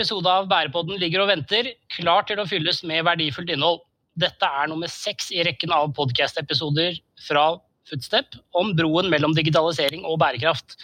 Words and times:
episode 0.00 0.32
av 0.32 0.46
Bærepodden 0.48 0.96
ligger 0.96 1.20
og 1.20 1.28
venter, 1.28 1.66
klar 1.92 2.24
til 2.24 2.40
å 2.40 2.46
fylles 2.48 2.78
med 2.88 3.04
verdifullt 3.04 3.50
innhold. 3.52 3.82
Dette 4.16 4.48
er 4.48 4.70
nummer 4.70 4.88
seks 4.88 5.26
i 5.34 5.42
rekken 5.44 5.74
av 5.76 5.90
podkast-episoder 5.98 6.96
fra 7.26 7.58
Footstep 7.90 8.38
om 8.56 8.70
broen 8.78 9.10
mellom 9.12 9.34
digitalisering 9.36 10.06
og 10.08 10.16
bærekraft. 10.22 10.78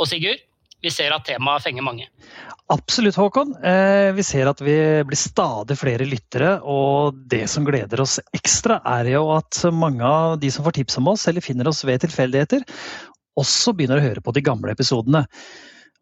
Og 0.00 0.08
Sigurd, 0.08 0.40
vi 0.80 0.92
ser 0.94 1.12
at 1.12 1.26
temaet 1.28 1.66
fenger 1.66 1.84
mange. 1.84 2.06
Absolutt, 2.72 3.18
Håkon. 3.20 3.52
Eh, 3.60 4.08
vi 4.16 4.24
ser 4.24 4.48
at 4.48 4.62
vi 4.64 4.76
blir 5.04 5.20
stadig 5.20 5.76
flere 5.76 6.06
lyttere. 6.08 6.54
Og 6.64 7.18
det 7.28 7.44
som 7.52 7.66
gleder 7.68 8.00
oss 8.00 8.16
ekstra, 8.32 8.78
er 8.94 9.10
jo 9.12 9.26
at 9.34 9.58
mange 9.76 10.06
av 10.06 10.38
de 10.40 10.48
som 10.54 10.64
får 10.64 10.78
tips 10.78 10.96
om 11.02 11.12
oss, 11.12 11.26
eller 11.28 11.44
finner 11.44 11.68
oss 11.68 11.84
ved 11.84 12.06
tilfeldigheter, 12.06 12.64
også 13.36 13.76
begynner 13.76 14.00
å 14.00 14.06
høre 14.06 14.24
på 14.24 14.32
de 14.32 14.44
gamle 14.48 14.72
episodene. 14.72 15.26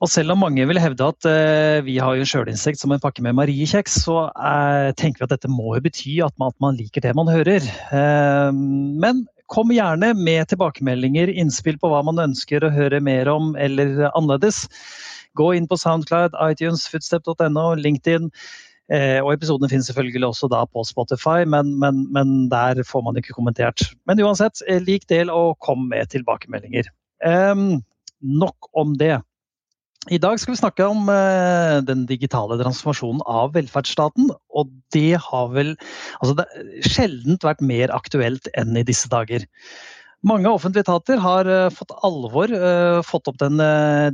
Og 0.00 0.08
selv 0.08 0.32
om 0.32 0.40
mange 0.40 0.64
vil 0.64 0.80
hevde 0.80 1.08
at 1.12 1.26
eh, 1.28 1.82
vi 1.84 1.98
har 2.00 2.16
jo 2.16 2.28
sjølinsekt 2.28 2.80
som 2.80 2.92
en 2.94 3.02
pakke 3.02 3.20
med 3.24 3.36
mariekjeks, 3.36 3.98
så 4.06 4.30
eh, 4.32 4.92
tenker 4.96 5.20
vi 5.20 5.26
at 5.26 5.34
dette 5.34 5.50
må 5.52 5.74
jo 5.76 5.82
bety 5.84 6.14
at 6.24 6.32
man, 6.40 6.54
at 6.54 6.64
man 6.64 6.78
liker 6.78 7.04
det 7.04 7.12
man 7.18 7.28
hører. 7.28 7.66
Eh, 7.92 8.48
men 9.04 9.26
kom 9.52 9.74
gjerne 9.74 10.14
med 10.16 10.48
tilbakemeldinger, 10.48 11.34
innspill 11.42 11.76
på 11.82 11.92
hva 11.92 12.00
man 12.06 12.22
ønsker 12.22 12.64
å 12.64 12.72
høre 12.72 13.02
mer 13.04 13.28
om 13.28 13.52
eller 13.60 14.06
annerledes. 14.14 14.64
Gå 15.36 15.52
inn 15.58 15.68
på 15.68 15.76
Soundcloud, 15.78 16.38
iTunes, 16.48 16.86
footstep.no, 16.90 17.66
LinkedIn. 17.78 18.30
og 19.22 19.28
Episodene 19.34 19.68
finnes 19.70 19.86
selvfølgelig 19.90 20.30
også 20.30 20.48
da 20.50 20.64
på 20.66 20.82
Spotify, 20.86 21.44
men, 21.46 21.74
men, 21.82 22.06
men, 22.14 22.48
der 22.50 22.80
får 22.86 23.04
man 23.06 23.18
ikke 23.18 23.36
kommentert. 23.36 23.84
Men 24.10 24.22
uansett, 24.22 24.62
lik 24.86 25.06
del 25.10 25.30
og 25.34 25.58
kom 25.66 25.86
med 25.92 26.10
tilbakemeldinger. 26.14 26.90
Um, 27.26 27.82
nok 28.22 28.70
om 28.78 28.96
det. 28.98 29.18
I 30.08 30.16
dag 30.16 30.38
skal 30.40 30.54
vi 30.54 30.60
snakke 30.62 30.84
om 30.88 31.10
uh, 31.12 31.82
den 31.84 32.06
digitale 32.08 32.56
transformasjonen 32.56 33.20
av 33.28 33.52
velferdsstaten. 33.52 34.30
Og 34.56 34.70
det 34.96 35.18
har 35.20 35.50
vel 35.52 35.74
altså 36.22 36.38
det 36.38 36.46
sjeldent 36.88 37.44
vært 37.44 37.60
mer 37.60 37.92
aktuelt 37.92 38.48
enn 38.56 38.78
i 38.80 38.84
disse 38.86 39.10
dager. 39.12 39.44
Mange 40.24 40.48
offentlige 40.48 40.86
etater 40.86 41.20
har 41.20 41.50
uh, 41.52 41.66
fått 41.76 41.92
alvor 42.06 42.48
uh, 42.48 43.02
fått 43.04 43.28
opp 43.28 43.36
den 43.42 43.60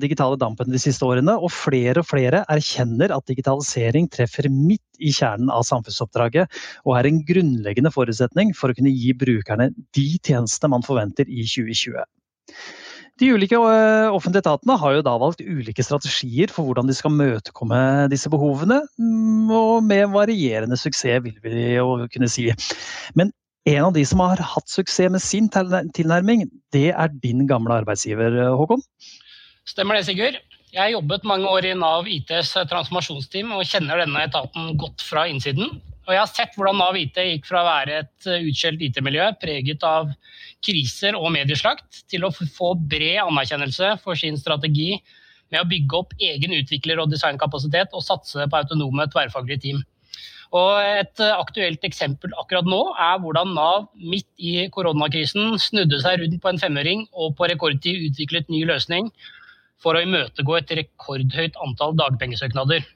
digitale 0.03 0.39
dampen 0.43 0.75
de 0.75 0.81
siste 0.83 1.07
årene, 1.07 1.37
og 1.39 1.55
flere 1.55 2.03
og 2.03 2.11
flere 2.11 2.43
erkjenner 2.51 3.15
at 3.15 3.31
digitalisering 3.31 4.11
treffer 4.11 4.51
midt 4.51 4.83
i 4.99 5.13
kjernen 5.15 5.55
av 5.55 5.63
samfunnsoppdraget, 5.71 6.51
og 6.83 6.99
er 6.99 7.07
en 7.07 7.23
grunnleggende 7.31 7.95
forutsetning 7.95 8.51
for 8.59 8.75
å 8.75 8.79
kunne 8.79 8.91
gi 8.91 9.15
brukerne 9.15 9.71
de 9.95 10.09
tjenestene 10.19 10.75
man 10.75 10.87
forventer 10.87 11.31
i 11.31 11.47
2020. 11.47 12.03
De 13.17 13.31
ulike 13.33 13.57
eh, 13.57 14.13
offentlige 14.13 14.45
etatene 14.45 14.77
har 14.77 14.99
jo 14.99 15.05
da 15.07 15.15
valgt 15.21 15.41
ulike 15.41 15.85
strategier 15.85 16.51
for 16.53 16.69
hvordan 16.69 16.91
de 16.91 16.97
skal 16.97 17.15
møtekomme 17.17 17.79
disse 18.13 18.29
behovene, 18.33 18.83
mm, 19.01 19.49
og 19.57 19.87
med 19.89 20.13
varierende 20.13 20.77
suksess, 20.77 21.23
vil 21.25 21.39
vi 21.41 21.71
jo 21.79 22.03
kunne 22.13 22.29
si. 22.29 22.51
Men 23.17 23.33
en 23.67 23.89
av 23.89 23.95
de 23.97 24.05
som 24.07 24.21
har 24.23 24.43
hatt 24.53 24.69
suksess 24.71 25.11
med 25.15 25.25
sin 25.25 25.49
tilnærming, 25.49 26.45
det 26.77 26.91
er 26.93 27.15
din 27.25 27.47
gamle 27.49 27.81
arbeidsgiver, 27.81 28.37
Håkon? 28.61 28.85
Stemmer 29.67 29.99
det, 29.99 30.05
Sigurd. 30.07 30.37
Jeg 30.75 30.83
har 30.83 30.93
jobbet 30.93 31.25
mange 31.25 31.49
år 31.49 31.71
i 31.71 31.75
Nav 31.79 32.07
ITs 32.11 32.53
transformasjonsteam 32.69 33.55
og 33.57 33.65
kjenner 33.65 34.05
denne 34.05 34.27
etaten 34.29 34.75
godt 34.79 35.01
fra 35.03 35.25
innsiden. 35.31 35.81
Og 36.07 36.15
jeg 36.15 36.23
har 36.23 36.31
sett 36.31 36.55
hvordan 36.55 36.79
Nav 36.79 36.97
IT 36.99 37.19
gikk 37.19 37.49
fra 37.49 37.65
å 37.65 37.67
være 37.67 38.01
et 38.05 38.29
utskjelt 38.37 38.83
IT-miljø 38.87 39.27
preget 39.43 39.83
av 39.87 40.13
kriser 40.65 41.19
og 41.19 41.33
medieslakt, 41.35 42.05
til 42.11 42.27
å 42.27 42.31
få 42.31 42.75
bred 42.79 43.19
anerkjennelse 43.25 43.97
for 44.05 44.19
sin 44.19 44.39
strategi 44.39 45.01
med 45.51 45.63
å 45.63 45.69
bygge 45.69 45.99
opp 45.99 46.15
egen 46.23 46.55
utvikler- 46.55 47.03
og 47.03 47.11
designkapasitet 47.11 47.95
og 47.95 48.07
satse 48.07 48.47
på 48.47 48.61
autonome 48.61 49.09
tverrfaglige 49.11 49.65
team. 49.67 49.83
Og 50.55 50.79
et 50.79 51.21
aktuelt 51.27 51.83
eksempel 51.87 52.31
akkurat 52.39 52.69
nå 52.71 52.81
er 53.03 53.19
hvordan 53.23 53.55
Nav 53.57 53.89
midt 53.99 54.29
i 54.39 54.69
koronakrisen 54.71 55.57
snudde 55.59 55.99
seg 56.05 56.21
rundt 56.23 56.39
på 56.43 56.53
en 56.53 56.63
femøring 56.63 57.03
og 57.19 57.35
på 57.39 57.51
rekordtid 57.51 58.07
utviklet 58.13 58.53
ny 58.53 58.63
løsning 58.69 59.11
for 59.83 59.99
å 59.99 60.05
imøtegå 60.07 60.55
et 60.61 60.71
rekordhøyt 60.79 61.59
antall 61.67 61.99
dagpengesøknader. 61.99 62.87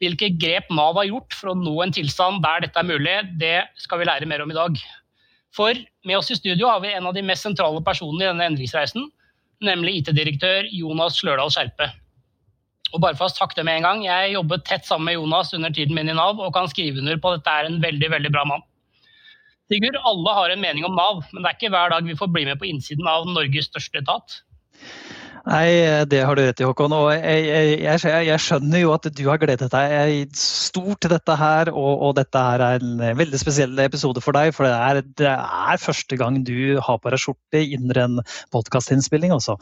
Hvilke 0.00 0.30
grep 0.40 0.70
Nav 0.72 0.96
har 0.96 1.10
gjort 1.10 1.36
for 1.36 1.52
å 1.52 1.58
nå 1.58 1.74
en 1.84 1.92
tilstand 1.92 2.40
der 2.44 2.64
dette 2.64 2.80
er 2.80 2.88
mulig, 2.88 3.16
det 3.40 3.56
skal 3.82 4.00
vi 4.00 4.08
lære 4.08 4.28
mer 4.28 4.44
om 4.44 4.52
i 4.52 4.56
dag. 4.56 4.78
For 5.56 5.76
med 6.06 6.16
oss 6.16 6.30
i 6.32 6.38
studio 6.38 6.70
har 6.70 6.80
vi 6.80 6.92
en 6.94 7.08
av 7.10 7.16
de 7.16 7.24
mest 7.26 7.44
sentrale 7.44 7.82
personene 7.84 8.24
i 8.24 8.30
denne 8.30 8.46
endringsreisen, 8.52 9.10
nemlig 9.66 9.98
IT-direktør 10.00 10.70
Jonas 10.72 11.18
Slørdal 11.20 11.52
Skjerpe. 11.52 11.90
Og 12.94 13.02
bare 13.04 13.18
for 13.18 13.28
å 13.28 13.32
sagt 13.32 13.58
det 13.58 13.64
med 13.66 13.80
en 13.80 13.86
gang, 13.86 14.02
Jeg 14.04 14.32
jobbet 14.34 14.64
tett 14.66 14.86
sammen 14.86 15.10
med 15.10 15.18
Jonas 15.18 15.52
under 15.54 15.70
tiden 15.70 15.94
min 15.94 16.08
i 16.08 16.16
Nav 16.16 16.40
og 16.40 16.54
kan 16.54 16.68
skrive 16.68 16.98
under 16.98 17.20
på 17.20 17.30
at 17.30 17.40
dette 17.40 17.56
er 17.58 17.68
en 17.68 17.80
veldig 17.82 18.10
veldig 18.10 18.32
bra 18.32 18.44
mann. 18.44 18.64
Sigurd, 19.70 20.00
alle 20.02 20.32
har 20.34 20.50
en 20.50 20.60
mening 20.64 20.84
om 20.84 20.96
Nav, 20.96 21.22
men 21.30 21.44
det 21.44 21.50
er 21.50 21.58
ikke 21.58 21.70
hver 21.70 21.92
dag 21.92 22.08
vi 22.08 22.16
får 22.18 22.32
bli 22.34 22.46
med 22.48 22.58
på 22.58 22.66
innsiden 22.66 23.06
av 23.06 23.28
Norges 23.28 23.68
største 23.70 24.00
etat. 24.00 24.40
Nei, 25.46 26.04
det 26.10 26.20
har 26.26 26.36
du 26.36 26.42
rett 26.44 26.60
i, 26.60 26.66
Håkon. 26.68 26.92
Og 26.92 27.08
jeg, 27.14 27.44
jeg, 27.80 28.00
jeg, 28.26 28.40
skjønner 28.44 28.82
jo 28.82 28.92
at 28.92 29.08
du 29.16 29.22
har 29.28 29.40
gledet 29.40 29.70
deg 29.72 30.36
stort 30.36 31.00
til 31.00 31.12
dette 31.14 31.36
her. 31.40 31.70
Og, 31.72 31.90
og, 31.96 32.14
dette 32.18 32.42
her 32.44 32.64
er 32.64 32.84
en 32.84 33.00
veldig 33.18 33.40
spesiell 33.40 33.78
episode 33.80 34.20
for 34.24 34.36
deg, 34.36 34.52
for 34.56 34.68
det 34.68 34.74
er, 34.76 35.02
det 35.20 35.32
er 35.32 35.80
første 35.80 36.18
gang 36.20 36.40
du 36.46 36.80
har 36.84 37.00
på 37.00 37.12
deg 37.12 37.22
skjorte 37.22 37.64
under 37.78 38.02
en 38.04 38.20
podkastinnspilling, 38.52 39.32
altså. 39.36 39.56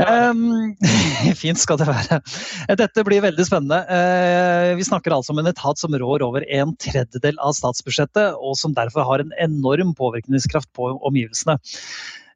Um, 0.00 0.74
fint 1.42 1.60
skal 1.60 1.80
det 1.82 1.90
være. 1.90 2.20
Dette 2.80 3.06
blir 3.06 3.24
veldig 3.26 3.48
spennende. 3.48 3.82
Uh, 3.90 4.72
vi 4.80 4.88
snakker 4.88 5.14
altså 5.16 5.36
om 5.36 5.42
en 5.42 5.52
etat 5.52 5.80
som 5.80 5.96
rår 5.96 6.24
over 6.24 6.46
en 6.48 6.76
tredjedel 6.80 7.36
av 7.44 7.56
statsbudsjettet, 7.58 8.38
og 8.40 8.56
som 8.60 8.76
derfor 8.76 9.04
har 9.08 9.24
en 9.24 9.34
enorm 9.44 9.92
påvirkningskraft 9.98 10.72
på 10.76 10.94
omgivelsene. 10.96 11.60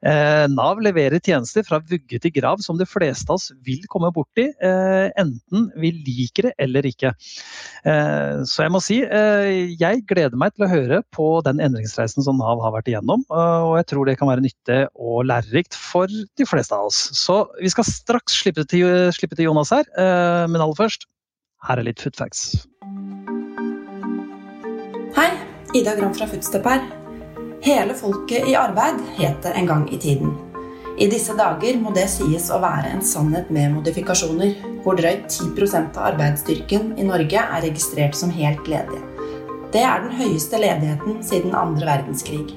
Eh, 0.01 0.47
Nav 0.49 0.81
leverer 0.81 1.21
tjenester 1.21 1.65
fra 1.67 1.81
vugge 1.85 2.21
til 2.23 2.33
grav 2.33 2.63
som 2.65 2.79
de 2.81 2.87
fleste 2.89 3.29
av 3.29 3.37
oss 3.37 3.51
vil 3.67 3.83
komme 3.93 4.09
borti, 4.17 4.47
eh, 4.49 5.09
enten 5.21 5.69
vi 5.77 5.93
liker 5.93 6.49
det 6.49 6.55
eller 6.59 6.89
ikke. 6.89 7.13
Eh, 7.85 8.41
så 8.49 8.65
jeg 8.65 8.73
må 8.73 8.81
si, 8.85 9.01
jeg 9.01 10.05
gleder 10.09 10.39
meg 10.41 10.55
til 10.55 10.65
å 10.65 10.71
høre 10.71 11.03
på 11.13 11.29
den 11.45 11.61
endringsreisen 11.61 12.25
som 12.25 12.41
Nav 12.41 12.63
har 12.65 12.73
vært 12.73 12.89
igjennom. 12.89 13.25
Og 13.31 13.77
jeg 13.81 13.89
tror 13.93 14.09
det 14.09 14.17
kan 14.21 14.31
være 14.31 14.45
nyttig 14.45 14.81
og 14.97 15.27
lærerikt 15.29 15.77
for 15.77 16.09
de 16.09 16.47
fleste 16.49 16.77
av 16.77 16.89
oss. 16.89 17.01
Så 17.17 17.43
vi 17.61 17.69
skal 17.73 17.89
straks 17.89 18.41
slippe 18.41 18.65
til, 18.69 19.13
slippe 19.13 19.37
til 19.37 19.51
Jonas 19.51 19.73
her, 19.75 19.85
men 20.49 20.61
aller 20.61 20.79
først, 20.79 21.07
her 21.69 21.81
er 21.81 21.89
litt 21.91 22.01
footfacts. 22.01 22.65
Hei, 25.19 25.31
Ida 25.77 25.97
Gram 25.99 26.15
fra 26.17 26.31
Footstep 26.31 26.65
her. 26.71 27.10
Hele 27.61 27.93
folket 27.95 28.49
i 28.49 28.55
arbeid 28.57 29.03
het 29.19 29.43
det 29.45 29.51
en 29.53 29.67
gang 29.69 29.83
i 29.93 29.99
tiden. 30.01 30.31
I 31.01 31.09
disse 31.13 31.35
dager 31.37 31.77
må 31.81 31.91
det 31.93 32.07
sies 32.09 32.47
å 32.49 32.61
være 32.63 32.95
en 32.95 33.03
sannhet 33.05 33.51
med 33.53 33.75
modifikasjoner, 33.75 34.55
hvor 34.81 34.97
drøyt 34.97 35.27
10% 35.29 35.99
av 36.01 36.07
arbeidsstyrken 36.15 36.95
i 36.97 37.05
Norge 37.05 37.43
er 37.43 37.65
registrert 37.67 38.17
som 38.17 38.33
helt 38.33 38.65
ledige. 38.69 39.03
Det 39.75 39.85
er 39.85 40.07
den 40.07 40.17
høyeste 40.23 40.57
ledigheten 40.61 41.21
siden 41.21 41.53
andre 41.53 41.91
verdenskrig. 41.91 42.57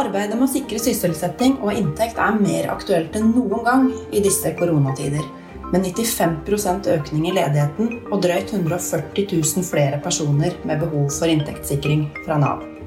Arbeidet 0.00 0.38
med 0.38 0.48
å 0.48 0.52
sikre 0.54 0.80
sysselsetting 0.80 1.58
og 1.60 1.76
inntekt 1.76 2.16
er 2.16 2.40
mer 2.40 2.72
aktuelt 2.72 3.20
enn 3.20 3.28
noen 3.34 3.64
gang 3.68 3.86
i 4.08 4.24
disse 4.24 4.56
koronatider, 4.56 5.24
med 5.70 5.84
95% 5.84 6.88
økning 6.96 7.28
i 7.28 7.36
ledigheten 7.36 7.96
og 8.08 8.24
drøyt 8.24 8.56
140 8.56 9.28
000 9.36 9.68
flere 9.68 10.00
personer 10.00 10.56
med 10.64 10.80
behov 10.80 11.10
for 11.12 11.28
inntektssikring 11.28 12.08
fra 12.24 12.40
Nav. 12.40 12.79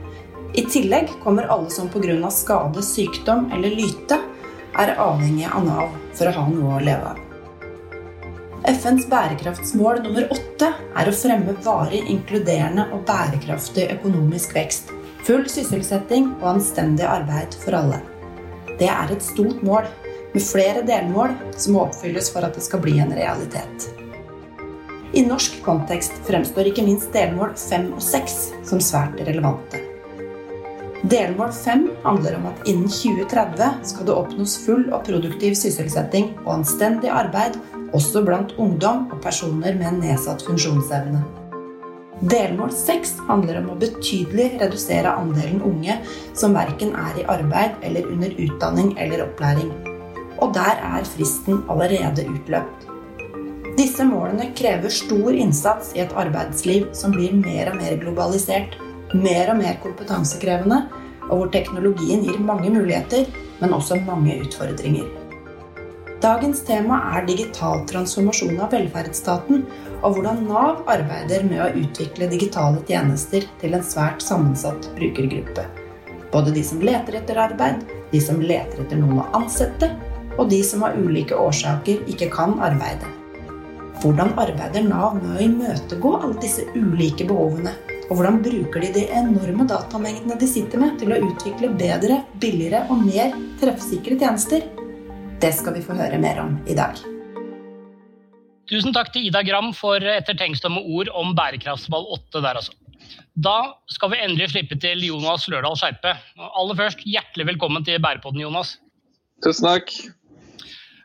I 0.54 0.62
tillegg 0.70 1.10
kommer 1.24 1.44
alle 1.44 1.70
som 1.70 1.90
pga. 1.90 2.32
skade, 2.32 2.82
sykdom 2.84 3.52
eller 3.52 3.70
lyte 3.70 4.20
er 4.78 4.96
avhengige 4.98 5.50
av 5.50 5.66
Nav 5.66 5.94
for 6.14 6.30
å 6.30 6.34
ha 6.36 6.44
noe 6.50 6.76
å 6.78 6.84
leve 6.84 7.14
av. 7.14 7.22
FNs 8.70 9.08
bærekraftsmål 9.10 10.04
nummer 10.06 10.30
åtte 10.32 10.70
er 10.96 11.10
å 11.10 11.16
fremme 11.18 11.56
varig, 11.66 12.04
inkluderende 12.08 12.86
og 12.94 13.02
bærekraftig 13.10 13.90
økonomisk 13.98 14.54
vekst, 14.56 14.94
full 15.26 15.44
sysselsetting 15.50 16.30
og 16.38 16.48
anstendig 16.54 17.08
arbeid 17.10 17.58
for 17.66 17.76
alle. 17.80 18.00
Det 18.80 18.88
er 18.88 19.12
et 19.12 19.26
stort 19.26 19.60
mål, 19.66 19.90
med 20.34 20.42
flere 20.42 20.82
delmål 20.86 21.36
som 21.58 21.76
må 21.76 21.84
oppfylles 21.88 22.32
for 22.34 22.46
at 22.46 22.56
det 22.58 22.64
skal 22.66 22.82
bli 22.82 22.96
en 23.02 23.14
realitet. 23.14 23.90
I 25.14 25.22
norsk 25.28 25.60
kontekst 25.66 26.24
fremstår 26.26 26.72
ikke 26.72 26.88
minst 26.88 27.12
delmål 27.14 27.54
fem 27.60 27.92
og 27.94 28.02
seks 28.02 28.48
som 28.66 28.82
svært 28.82 29.20
relevante. 29.28 29.83
Delmål 31.04 31.52
5 31.52 31.90
handler 32.04 32.36
om 32.36 32.46
at 32.48 32.68
innen 32.68 32.88
2030 32.88 33.72
skal 33.84 34.06
det 34.08 34.14
oppnås 34.16 34.54
full 34.64 34.86
og 34.96 35.02
produktiv 35.04 35.58
sysselsetting 35.60 36.30
og 36.46 36.54
anstendig 36.62 37.10
arbeid 37.12 37.58
også 37.92 38.22
blant 38.24 38.54
ungdom 38.56 39.10
og 39.12 39.20
personer 39.26 39.76
med 39.76 39.98
nedsatt 40.00 40.46
funksjonsevne. 40.48 41.20
Delmål 42.32 42.72
6 42.72 43.12
handler 43.28 43.60
om 43.60 43.74
å 43.74 43.76
betydelig 43.82 44.46
redusere 44.62 45.12
andelen 45.12 45.60
unge 45.68 45.98
som 46.40 46.56
verken 46.56 46.96
er 46.96 47.20
i 47.20 47.28
arbeid 47.36 47.84
eller 47.84 48.08
under 48.14 48.40
utdanning 48.46 48.96
eller 48.96 49.26
opplæring. 49.26 49.76
Og 50.40 50.56
der 50.56 50.80
er 50.88 51.12
fristen 51.12 51.66
allerede 51.68 52.30
utløpt. 52.32 52.88
Disse 53.76 54.08
målene 54.08 54.54
krever 54.56 54.96
stor 55.04 55.36
innsats 55.36 55.92
i 55.98 56.06
et 56.06 56.16
arbeidsliv 56.16 56.94
som 56.96 57.12
blir 57.12 57.36
mer 57.36 57.74
og 57.74 57.80
mer 57.82 58.00
globalisert, 58.00 58.80
mer 59.14 59.52
og 59.54 59.60
mer 59.62 59.80
kompetansekrevende, 59.84 60.84
og 61.30 61.36
hvor 61.38 61.52
teknologien 61.54 62.24
gir 62.26 62.40
mange 62.44 62.72
muligheter, 62.74 63.28
men 63.62 63.76
også 63.76 64.00
mange 64.06 64.40
utfordringer. 64.44 65.08
Dagens 66.24 66.62
tema 66.64 67.02
er 67.18 67.26
digital 67.28 67.82
transformasjon 67.90 68.62
av 68.64 68.72
velferdsstaten, 68.72 69.66
og 70.04 70.16
hvordan 70.16 70.46
Nav 70.48 70.84
arbeider 70.92 71.44
med 71.48 71.60
å 71.60 71.72
utvikle 71.82 72.30
digitale 72.32 72.80
tjenester 72.88 73.44
til 73.60 73.76
en 73.76 73.84
svært 73.84 74.24
sammensatt 74.24 74.88
brukergruppe. 74.96 75.66
Både 76.32 76.54
de 76.56 76.64
som 76.66 76.80
leter 76.84 77.20
etter 77.20 77.40
arbeid, 77.44 77.84
de 78.12 78.22
som 78.24 78.40
leter 78.42 78.86
etter 78.86 79.02
noen 79.02 79.20
å 79.20 79.28
ansette, 79.36 79.92
og 80.38 80.48
de 80.50 80.62
som 80.66 80.86
av 80.88 80.96
ulike 80.98 81.38
årsaker 81.38 82.08
ikke 82.10 82.32
kan 82.34 82.56
arbeide. 82.64 83.12
Hvordan 84.02 84.34
arbeider 84.40 84.88
Nav 84.88 85.20
med 85.20 85.36
å 85.36 85.44
imøtegå 85.44 86.16
alle 86.22 86.40
disse 86.42 86.66
ulike 86.74 87.28
behovene? 87.28 87.76
Og 88.10 88.18
hvordan 88.18 88.42
bruker 88.44 88.84
de 88.84 88.90
de 88.98 89.04
enorme 89.16 89.64
datamengdene 89.70 90.36
de 90.40 90.48
sitter 90.50 90.82
med, 90.82 90.98
til 91.00 91.14
å 91.14 91.20
utvikle 91.24 91.70
bedre, 91.80 92.20
billigere 92.42 92.84
og 92.92 93.06
mer 93.06 93.32
treffsikre 93.62 94.18
tjenester? 94.20 94.66
Det 95.40 95.52
skal 95.56 95.78
vi 95.78 95.84
få 95.86 95.96
høre 95.96 96.20
mer 96.20 96.42
om 96.44 96.58
i 96.68 96.76
dag. 96.76 97.00
Tusen 98.72 98.96
takk 98.96 99.14
til 99.14 99.28
Ida 99.30 99.44
Gram 99.48 99.72
for 99.76 100.04
ettertenksomme 100.04 100.84
ord 100.98 101.12
om 101.20 101.32
bærekraftsball 101.38 102.10
8 102.18 102.44
der, 102.44 102.60
altså. 102.60 102.76
Da 103.34 103.58
skal 103.92 104.12
vi 104.14 104.22
endelig 104.24 104.52
slippe 104.52 104.78
til 104.80 105.04
Jonas 105.08 105.48
Lørdal 105.52 105.78
Skjerpe. 105.80 106.14
Aller 106.44 106.80
først, 106.80 107.02
hjertelig 107.08 107.48
velkommen 107.54 107.88
til 107.88 108.04
Bærepodden, 108.04 108.44
Jonas. 108.44 108.78
Tusen 109.44 109.68
takk. 109.68 109.96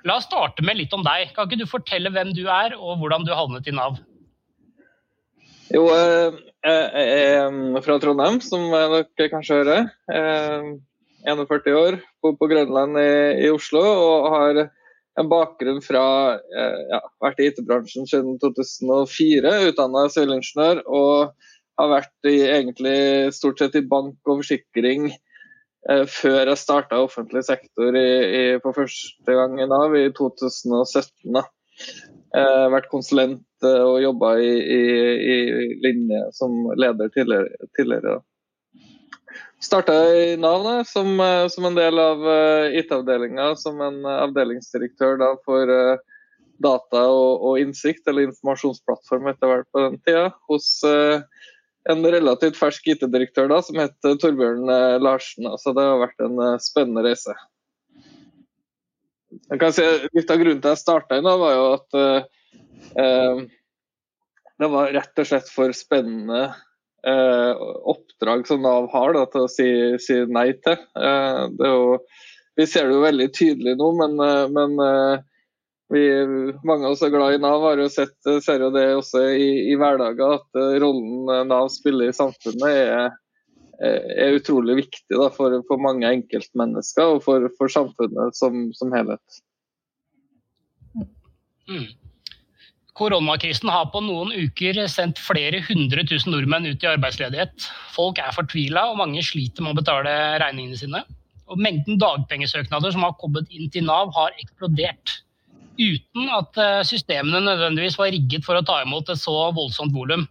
La 0.06 0.18
oss 0.18 0.28
starte 0.28 0.62
med 0.66 0.78
litt 0.78 0.92
om 0.94 1.02
deg. 1.06 1.32
Kan 1.34 1.48
ikke 1.48 1.62
du 1.62 1.70
fortelle 1.70 2.12
hvem 2.14 2.34
du 2.36 2.44
er, 2.46 2.76
og 2.78 3.00
hvordan 3.00 3.26
du 3.26 3.34
havnet 3.34 3.66
i 3.70 3.74
Nav? 3.74 3.98
Jo, 5.74 5.88
eh, 5.92 6.38
jeg 6.64 7.08
er 7.28 7.82
fra 7.84 7.98
Trondheim, 8.02 8.40
som 8.44 8.66
dere 8.72 9.30
kanskje 9.32 9.60
hører. 9.60 9.90
41 11.28 11.76
år, 11.76 11.98
bor 12.22 12.34
på 12.38 12.48
Grønland 12.50 12.98
i, 13.02 13.50
Oslo 13.50 13.82
og 13.82 14.28
har 14.32 14.60
en 15.18 15.30
bakgrunn 15.30 15.80
fra 15.82 16.02
eh, 16.38 16.82
ja, 16.92 17.00
vært 17.24 17.40
i 17.42 17.48
IT-bransjen 17.50 18.06
siden 18.06 18.36
2004, 18.42 19.54
utdanna 19.70 20.04
sivilingeniør. 20.14 20.84
Og 20.86 21.48
har 21.78 21.90
vært 21.90 22.30
i, 22.30 22.36
egentlig 22.46 22.98
stort 23.34 23.62
sett 23.62 23.78
i 23.78 23.86
bank 23.86 24.18
og 24.26 24.44
forsikring 24.44 25.10
Eh, 25.86 26.04
før 26.10 26.50
jeg 26.50 26.60
starta 26.60 26.98
offentlig 27.00 27.44
sektor 27.46 27.96
i, 27.96 28.08
i, 28.38 28.40
for 28.60 28.76
første 28.76 29.36
gang 29.38 29.54
i 29.56 29.66
Nav 29.68 29.94
i 29.96 30.08
2017. 30.16 31.36
Da. 31.36 31.44
Eh, 32.36 32.64
vært 32.74 32.90
konsulent 32.92 33.44
eh, 33.66 33.84
og 33.84 34.00
jobba 34.02 34.34
i, 34.42 34.50
i, 34.76 34.82
i, 35.34 35.38
linje 35.84 36.24
som 36.36 36.58
leder 36.78 37.12
tidligere. 37.14 37.70
tidligere 37.78 38.20
Starta 39.62 39.94
i 40.14 40.36
Nav 40.38 40.68
som, 40.86 41.18
som, 41.50 41.64
en 41.66 41.74
del 41.74 41.98
av 41.98 42.20
IT-avdelinga, 42.78 43.48
som 43.58 43.80
en 43.82 44.04
avdelingsdirektør 44.06 45.18
da, 45.18 45.32
for 45.42 45.72
data 46.62 47.00
og, 47.10 47.42
og, 47.42 47.56
innsikt, 47.58 48.04
eller 48.06 48.28
informasjonsplattform 48.28 49.26
etter 49.32 49.50
hvert 49.50 49.66
på 49.74 49.82
den 49.82 49.98
tida, 50.06 50.28
hos 50.46 50.68
uh, 50.86 51.26
en 51.88 52.04
relativt 52.04 52.58
fersk 52.58 52.90
IT-direktør 52.92 53.48
da, 53.50 53.60
som 53.64 53.78
het 53.80 53.96
Torbjørn 54.04 54.68
eh, 54.72 54.96
Larsen. 55.02 55.48
Så 55.60 55.72
det 55.76 55.86
har 55.86 56.02
vært 56.02 56.24
en 56.24 56.40
eh, 56.44 56.58
spennende 56.62 57.04
reise. 57.06 57.36
Si, 59.28 59.84
litt 60.16 60.30
av 60.32 60.40
grunnen 60.40 60.60
til 60.60 60.68
at 60.68 60.76
jeg 60.76 60.82
starta 60.82 61.18
i 61.18 61.24
Nav, 61.24 61.40
var 61.40 61.54
jo 61.54 61.64
at 61.78 61.98
eh, 62.00 62.28
det 64.58 64.68
var 64.72 64.90
rett 64.94 65.20
og 65.22 65.28
slett 65.28 65.50
for 65.52 65.74
spennende 65.76 66.48
eh, 67.06 67.52
oppdrag 67.84 68.46
som 68.46 68.62
Nav 68.62 68.90
har 68.92 69.14
da, 69.14 69.24
til 69.30 69.46
å 69.46 69.52
si, 69.52 69.68
si 70.02 70.18
nei 70.30 70.50
til. 70.64 70.78
Eh, 70.98 71.44
jo, 71.62 71.98
vi 72.58 72.66
ser 72.66 72.88
det 72.88 72.96
jo 72.96 73.04
veldig 73.04 73.28
tydelig 73.36 73.76
nå, 73.78 73.92
men, 74.00 74.18
eh, 74.24 74.46
men 74.54 74.74
vi, 75.94 76.02
mange 76.68 76.84
av 76.84 76.96
oss 76.96 77.04
er 77.06 77.14
glad 77.14 77.36
i 77.36 77.40
Nav, 77.42 77.62
har 77.64 77.80
jo 77.80 77.88
sett, 77.92 78.18
ser 78.44 78.66
jo 78.66 78.72
det 78.74 78.88
også 78.96 79.24
i, 79.30 79.48
i 79.72 79.78
hverdagen, 79.78 80.36
at 80.40 80.82
rollen 80.82 81.48
Nav 81.48 81.70
spiller 81.72 82.10
i 82.10 82.16
samfunnet 82.16 82.68
er, 82.68 83.14
er 83.78 84.36
utrolig 84.36 84.80
viktig 84.82 85.14
da, 85.14 85.30
for, 85.32 85.54
for, 85.70 85.80
mange 85.80 86.10
enkeltmennesker 86.10 87.14
og 87.14 87.22
for, 87.24 87.46
for 87.60 87.72
samfunnet 87.72 88.36
som, 88.36 88.66
som 88.76 88.92
helhet. 88.92 89.40
Mm. 91.68 91.88
Koronakrisen 92.98 93.70
har 93.70 93.86
på 93.92 94.00
noen 94.02 94.32
uker 94.34 94.80
sendt 94.90 95.20
flere 95.22 95.60
hundre 95.68 96.02
tusen 96.08 96.32
nordmenn 96.34 96.66
ut 96.66 96.82
i 96.82 96.90
arbeidsledighet. 96.90 97.68
Folk 97.94 98.18
er 98.18 98.34
fortvila, 98.34 98.88
og 98.90 98.98
mange 98.98 99.22
sliter 99.22 99.62
med 99.62 99.76
å 99.76 99.78
betale 99.78 100.14
regningene 100.42 100.78
sine. 100.80 101.04
Og 101.48 101.60
mengden 101.62 102.00
dagpengesøknader 102.02 102.92
som 102.94 103.06
har 103.06 103.14
kommet 103.20 103.46
inn 103.54 103.70
til 103.72 103.86
Nav, 103.86 104.10
har 104.16 104.34
eksplodert 104.42 105.20
uten 105.78 106.32
at 106.34 106.58
eh, 106.58 106.80
systemene 106.86 107.38
nødvendigvis 107.44 107.98
var 108.00 108.10
rigget 108.10 108.42
for 108.46 108.58
å 108.58 108.64
ta 108.66 108.80
imot 108.82 109.12
et 109.12 109.20
så 109.20 109.36
voldsomt 109.54 109.94
volum. 109.94 110.24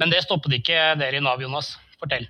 Men 0.00 0.12
det 0.12 0.22
stoppet 0.24 0.56
ikke 0.56 0.94
dere 1.00 1.20
i 1.20 1.24
Nav, 1.24 1.42
Jonas. 1.44 1.74
Fortell. 2.00 2.24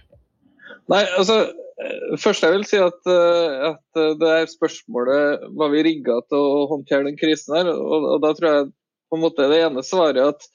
Nei, 0.91 1.05
altså, 1.19 1.39
eh, 1.83 2.17
Først 2.19 2.43
jeg 2.43 2.57
vil 2.57 2.67
si 2.67 2.81
at, 2.83 2.99
eh, 3.11 3.71
at 3.71 4.03
det 4.19 4.33
er 4.41 4.51
spørsmålet 4.51 5.47
var 5.55 5.71
vi 5.71 5.87
rigga 5.87 6.19
til 6.27 6.43
å 6.43 6.67
håndtere 6.75 7.07
den 7.07 7.19
krisen 7.21 7.55
her. 7.61 7.71
Og, 7.71 8.11
og 8.17 8.27
da 8.27 8.35
tror 8.35 8.51
jeg 8.51 8.69
på 9.11 9.19
en 9.19 9.25
måte 9.25 9.47
det 9.51 9.63
ene 9.67 9.85
svaret 9.87 10.35
at 10.35 10.49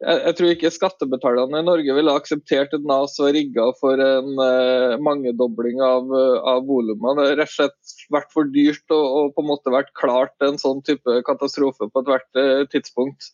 jeg, 0.00 0.16
jeg, 0.16 0.34
tror 0.36 0.50
ikke 0.54 0.72
skattebetalerne 0.72 1.60
i 1.60 1.66
Norge 1.66 1.94
ville 1.96 2.12
akseptert 2.16 2.72
et 2.72 2.84
NAS 2.88 3.18
var 3.20 3.34
rigga 3.36 3.66
for 3.80 4.00
en 4.00 4.30
eh, 4.40 4.94
mangedobling 5.04 5.82
av, 5.84 6.08
av 6.48 6.62
volumene. 6.68 7.18
Det 7.20 7.34
har 7.34 7.40
rett 7.42 7.52
og 7.52 7.56
slett 7.58 8.06
vært 8.16 8.32
for 8.32 8.48
dyrt 8.54 8.94
og, 8.96 9.04
og, 9.04 9.34
på 9.36 9.44
en 9.44 9.50
måte 9.50 9.74
vært 9.74 9.92
klart 9.98 10.46
en 10.46 10.56
sånn 10.60 10.80
type 10.86 11.18
katastrofe 11.28 11.90
på 11.90 12.04
ethvert 12.04 12.40
eh, 12.40 12.64
tidspunkt. 12.72 13.28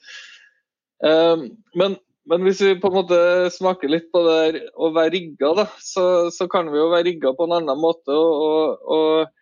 Um, 1.05 1.53
men, 1.79 1.95
men, 2.27 2.43
hvis 2.49 2.65
vi 2.65 2.75
på 2.83 2.91
en 2.91 2.99
måte 2.99 3.21
smaker 3.55 3.93
litt 3.93 4.11
på 4.11 4.25
det 4.27 4.67
å 4.75 4.91
være 4.97 5.15
rigga, 5.15 5.69
så, 5.79 6.33
så, 6.35 6.51
kan 6.51 6.73
vi 6.73 6.81
jo 6.81 6.91
være 6.91 7.13
rigga 7.13 7.37
på 7.37 7.47
en 7.47 7.61
annen 7.61 7.79
måte. 7.79 8.11
og, 8.11 8.43
og, 8.43 8.97
og 8.97 9.36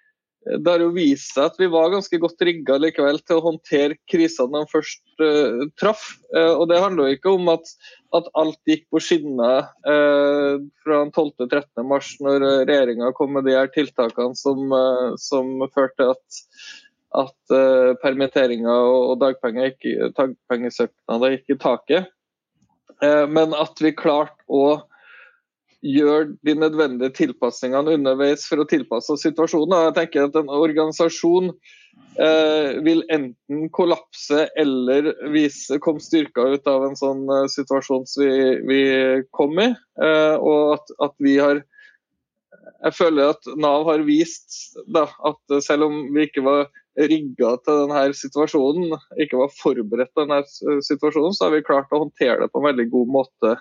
det 0.45 0.69
har 0.69 0.83
jo 0.83 0.91
vist 0.93 1.31
seg 1.33 1.47
at 1.49 1.55
vi 1.61 1.67
var 1.73 1.93
ganske 1.93 2.19
godt 2.21 2.43
rigga 2.45 2.77
likevel 2.81 3.19
til 3.25 3.37
å 3.39 3.45
håndtere 3.47 3.97
krisene 4.11 4.61
de 4.61 4.67
først 4.71 5.03
uh, 5.23 5.63
traff. 5.81 6.03
Uh, 6.35 6.55
og 6.59 6.65
Det 6.69 6.83
handler 6.83 7.09
jo 7.09 7.15
ikke 7.17 7.35
om 7.39 7.45
at, 7.55 7.67
at 8.19 8.27
alt 8.41 8.61
gikk 8.69 8.85
på 8.93 8.99
skinner 9.03 9.59
uh, 9.89 10.55
fra 10.85 10.97
12.-13. 11.09 11.89
mars, 11.89 12.09
når 12.25 12.39
regjeringa 12.69 13.07
kom 13.17 13.31
med 13.39 13.45
de 13.49 13.55
her 13.57 13.69
tiltakene 13.73 14.37
som, 14.39 14.59
som 15.21 15.47
førte 15.73 15.97
til 16.03 16.09
at, 16.13 16.25
at 17.25 17.41
permitteringer 18.03 18.81
og 18.91 19.21
dagpengesøknader 19.23 21.31
gikk 21.39 21.49
i 21.55 21.63
taket. 21.63 22.05
men 23.05 23.55
at 23.55 23.81
vi 23.83 23.93
klarte 23.97 24.37
å 24.49 24.83
gjør 25.85 26.31
de 26.47 26.55
nødvendige 26.57 27.12
tilpasningene 27.19 27.99
underveis 27.99 28.47
for 28.49 28.62
å 28.62 28.69
tilpasse 28.69 29.12
situasjonen. 29.21 29.45
situasjonen. 29.45 29.85
Jeg 29.88 29.97
tenker 29.99 30.29
at 30.29 30.38
En 30.41 30.49
organisasjon 30.49 31.50
eh, 32.19 32.81
vil 32.85 33.05
enten 33.12 33.69
kollapse 33.75 34.49
eller 34.57 35.12
vise, 35.33 35.79
komme 35.85 36.00
styrka 36.00 36.47
ut 36.55 36.67
av 36.71 36.88
en 36.88 36.97
sånn 36.97 37.29
eh, 37.29 37.47
situasjon 37.53 38.07
som 38.09 38.25
vi, 38.25 38.57
vi, 38.69 38.81
kom 39.37 39.59
i. 39.61 39.71
Eh, 40.00 40.37
og 40.41 40.79
at, 40.79 40.97
at, 41.00 41.17
vi 41.19 41.38
har 41.38 41.62
Jeg 42.85 42.97
føler 42.97 43.35
at 43.35 43.47
Nav 43.61 43.85
har 43.88 44.03
vist 44.05 44.76
da, 44.88 45.07
at 45.25 45.61
selv 45.64 45.88
om 45.88 46.00
vi 46.14 46.26
ikke 46.26 46.45
var 46.45 46.67
rigga 46.97 47.57
til 47.64 47.85
denne 47.85 48.03
situasjonen, 48.14 48.93
ikke 49.21 49.41
var 49.41 49.55
forberedt 49.59 50.12
til 50.14 50.29
denne 50.29 50.83
situasjonen, 50.85 51.35
så 51.35 51.49
har 51.49 51.57
vi 51.57 51.64
klart 51.67 51.93
å 51.93 52.05
håndtere 52.05 52.45
det 52.45 52.53
på 52.53 52.61
en 52.61 52.69
veldig 52.71 52.87
god 52.93 53.17
måte 53.17 53.57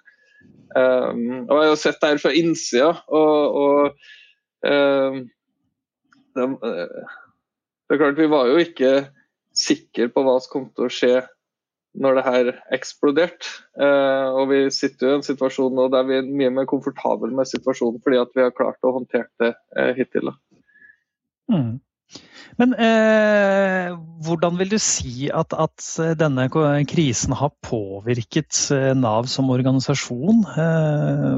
Um, 0.74 1.46
og 1.52 1.60
jeg 1.60 1.70
har 1.70 1.80
sett 1.80 2.00
det 2.02 2.10
her 2.14 2.22
fra 2.24 2.32
innsida, 2.34 2.90
og, 3.14 3.58
og 3.62 4.66
um, 4.66 5.20
det, 6.34 6.48
det, 6.64 7.94
er 7.94 8.02
klart 8.02 8.18
Vi 8.18 8.32
var 8.32 8.50
jo 8.50 8.58
ikke 8.64 8.94
sikre 9.54 10.10
på 10.10 10.24
hva 10.26 10.40
som 10.42 10.54
kom 10.56 10.66
til 10.74 10.88
å 10.88 10.94
skje 10.94 11.14
når 12.02 12.18
det 12.18 12.26
her 12.26 12.52
eksploderte. 12.74 13.52
Uh, 13.78 14.34
og 14.34 14.50
vi 14.50 14.64
sitter 14.74 15.08
jo 15.08 15.14
i 15.14 15.20
en 15.20 15.26
situasjon 15.28 15.76
nå 15.78 15.88
der 15.94 16.08
vi 16.10 16.18
er 16.18 16.30
mye 16.42 16.54
mer 16.56 16.70
komfortable 16.70 17.30
med 17.38 17.50
situasjonen 17.50 18.02
fordi 18.02 18.22
at 18.24 18.34
vi 18.34 18.46
har 18.46 18.56
klart 18.58 18.82
å 18.82 18.96
håndtere 18.98 19.30
det 19.44 19.54
uh, 19.78 19.92
hittil. 19.98 20.34
Mm. 21.54 21.78
Men 22.62 22.76
eh, 22.78 23.94
hvordan 24.26 24.60
vil 24.60 24.76
du 24.76 24.78
si 24.82 25.30
at, 25.34 25.56
at, 25.58 25.86
denne 26.20 26.46
krisen 26.90 27.34
har 27.38 27.54
påvirket 27.66 28.60
eh, 28.76 28.92
Nav 28.98 29.26
som 29.32 29.50
organisasjon? 29.54 30.44
Eh, 30.54 31.38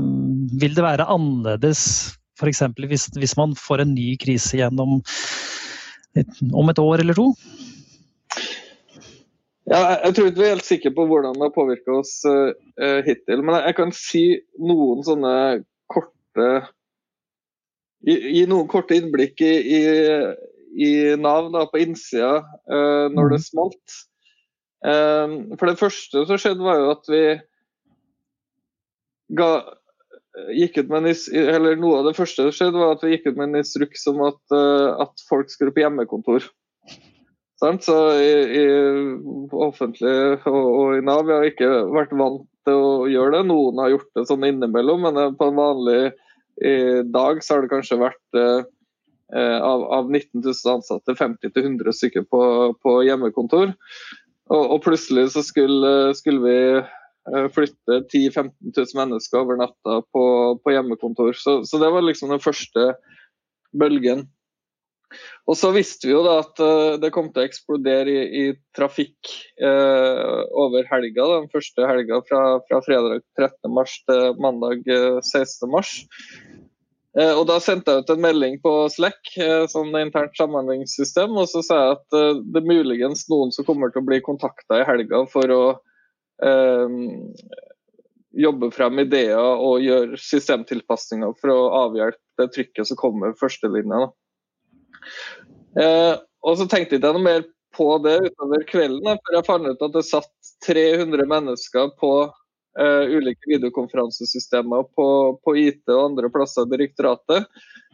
vil 0.59 0.75
det 0.75 0.83
være 0.83 1.07
annerledes 1.07 1.85
f.eks. 2.35 2.65
Hvis, 2.91 3.07
hvis 3.15 3.37
man 3.39 3.55
får 3.55 3.85
en 3.85 3.93
ny 3.95 4.15
krise 4.19 4.59
gjennom 4.59 4.99
et, 6.19 6.41
om 6.51 6.71
et 6.71 6.81
år 6.83 7.03
eller 7.03 7.17
to? 7.17 7.29
Ja, 9.65 9.79
jeg 10.03 10.13
tror 10.13 10.27
ikke 10.29 10.41
vi 10.41 10.45
er 10.45 10.53
helt 10.53 10.67
sikre 10.67 10.91
på 10.93 11.07
hvordan 11.09 11.37
det 11.37 11.47
har 11.47 11.55
påvirka 11.55 11.95
oss 12.01 12.19
uh, 12.27 12.51
hittil. 13.07 13.41
Men 13.41 13.63
jeg, 13.63 13.77
kan 13.79 13.93
si 13.97 14.25
noen 14.61 15.01
sånne 15.07 15.35
korte 15.91 16.49
Gi 18.05 18.43
noen 18.45 18.67
korte 18.69 18.93
innblikk 18.93 19.39
i, 19.41 19.53
i, 19.65 19.79
i 20.75 21.15
Nav 21.19 21.49
da, 21.53 21.65
på 21.71 21.81
innsida 21.83 22.41
uh, 22.43 23.07
når 23.13 23.35
det 23.35 23.39
mm. 23.39 23.45
smalt. 23.47 23.97
Um, 24.85 25.37
for 25.57 25.69
det 25.69 25.79
første 25.79 26.25
som 26.27 26.39
skjedde, 26.41 26.65
var 26.65 26.81
jo 26.81 26.91
at 26.91 27.09
vi 27.09 27.23
ga, 29.39 29.49
gikk 30.53 30.81
ut 30.81 30.91
med 30.91 31.07
en 31.07 31.09
eller 31.55 31.79
Noe 31.79 32.01
av 32.01 32.09
det 32.09 32.17
første 32.17 32.45
som 32.45 32.53
skjedde, 32.55 32.81
var 32.81 32.97
at 32.97 33.05
vi 33.05 33.15
gikk 33.15 33.31
ut 33.31 33.39
med 33.39 33.49
en 33.49 33.61
instruks 33.63 34.05
om 34.11 34.21
at, 34.27 34.41
at 35.01 35.25
folk 35.29 35.49
skulle 35.53 35.73
på 35.73 35.85
hjemmekontor. 35.85 36.45
Så 37.55 37.97
i, 38.19 38.33
i 38.59 38.65
offentlig 39.63 40.11
og, 40.43 40.65
og, 40.67 40.89
i 40.99 41.01
Nav 41.07 41.23
vi 41.25 41.33
har 41.33 41.47
ikke 41.47 41.69
vært 41.95 42.11
vant 42.19 42.43
til 42.67 42.77
å 42.77 43.07
gjøre 43.09 43.39
det. 43.39 43.45
Noen 43.47 43.79
har 43.81 43.93
gjort 43.95 44.11
det 44.19 44.25
sånn 44.29 44.45
innimellom, 44.45 45.07
men 45.07 45.37
på 45.39 45.49
en 45.49 45.57
vanlig 45.57 46.01
dag 47.15 47.41
så 47.43 47.55
har 47.55 47.65
det 47.65 47.71
kanskje 47.71 48.03
vært 48.03 48.37
eh 48.39 48.67
av, 49.35 49.83
av, 49.97 50.11
19 50.11 50.41
000 50.41 50.75
ansatte 50.77 51.15
50-100 51.19 51.95
stykker 51.97 52.27
på, 52.31 52.41
på 52.79 52.99
hjemmekontor. 53.07 53.73
Og, 54.51 54.61
og, 54.61 54.77
plutselig 54.85 55.31
så 55.33 55.41
skulle, 55.45 56.13
skulle 56.17 56.43
vi 56.45 56.59
eh, 56.77 57.47
flytte 57.53 58.03
10 58.11 58.29
000-15 58.29 58.53
000 58.77 58.99
mennesker 58.99 59.41
over 59.41 59.59
natta 59.61 59.99
på, 60.13 60.23
på 60.61 60.75
hjemmekontor. 60.75 61.33
Så, 61.39 61.63
så, 61.65 61.81
det 61.81 61.91
var 61.93 62.05
liksom 62.05 62.33
den 62.33 62.43
første 62.43 62.93
bølgen. 63.75 64.27
Og 65.45 65.57
så 65.57 65.69
visste 65.71 66.09
vi 66.09 66.13
jo 66.15 66.23
da 66.25 66.39
at 66.41 66.59
uh, 66.59 66.97
det 66.99 67.11
kom 67.13 67.29
til 67.31 67.43
å 67.43 67.47
eksplodere 67.47 68.11
i, 68.11 68.23
i 68.41 68.45
trafikk 68.75 69.29
eh, 69.61 70.39
over 70.57 70.87
helga. 70.89 71.27
Den 71.37 71.47
første 71.53 71.85
helga 71.87 72.19
fra, 72.25 72.41
fra 72.65 72.81
fredag 72.83 73.21
13.3 73.37 73.85
til 74.09 74.41
mandag 74.41 74.81
uh, 74.89 75.21
eh, 75.21 75.21
16.3. 75.21 76.54
og 77.15 77.45
Da 77.47 77.55
sendte 77.63 77.93
jeg 77.93 78.03
ut 78.03 78.09
en 78.11 78.23
melding 78.25 78.57
på 78.59 78.71
Slack, 78.91 79.29
sånn 79.71 79.93
internt 79.95 80.35
samhandlingssystem, 80.35 81.31
og 81.39 81.47
så 81.47 81.61
sa 81.63 81.77
jeg 81.79 81.93
at 81.93 82.17
det 82.43 82.59
er 82.59 82.67
muligens 82.67 83.23
noen 83.31 83.53
som 83.55 83.63
kommer 83.67 83.93
til 83.93 84.03
å 84.03 84.07
bli 84.09 84.19
kontakta 84.25 84.81
i 84.81 84.87
helga 84.89 85.21
for 85.31 85.53
å 85.55 85.61
jobbe 88.35 88.71
frem 88.75 88.99
ideer 89.05 89.39
og 89.39 89.83
gjøre 89.83 90.19
systemtilpasninger 90.19 91.35
for 91.39 91.53
å 91.53 91.59
avhjelpe 91.85 92.41
det 92.41 92.51
trykket 92.55 92.89
som 92.89 92.99
kommer 92.99 93.35
førstelinja. 93.39 94.09
Eh, 95.79 96.15
så 96.19 96.67
tenkte 96.69 96.97
jeg 96.97 97.01
ikke 97.01 97.13
noe 97.15 97.25
mer 97.25 97.45
på 97.75 97.89
det 98.03 98.15
utover 98.29 98.63
kvelden, 98.69 99.19
for 99.19 99.35
jeg 99.35 99.47
fant 99.47 99.67
ut 99.67 99.85
at 99.87 99.95
det 99.95 100.05
satt 100.07 100.51
300 100.65 101.27
mennesker 101.27 101.91
på 101.99 102.11
uh, 102.79 103.05
ulike 103.17 103.49
videokonferansesystemer 103.49 104.83
på, 104.95 105.07
på, 105.43 105.55
IT 105.57 105.87
og 105.91 106.11
andre 106.11 106.29
plasser 106.33 106.67
i 106.67 106.71
direktoratet, 106.73 107.47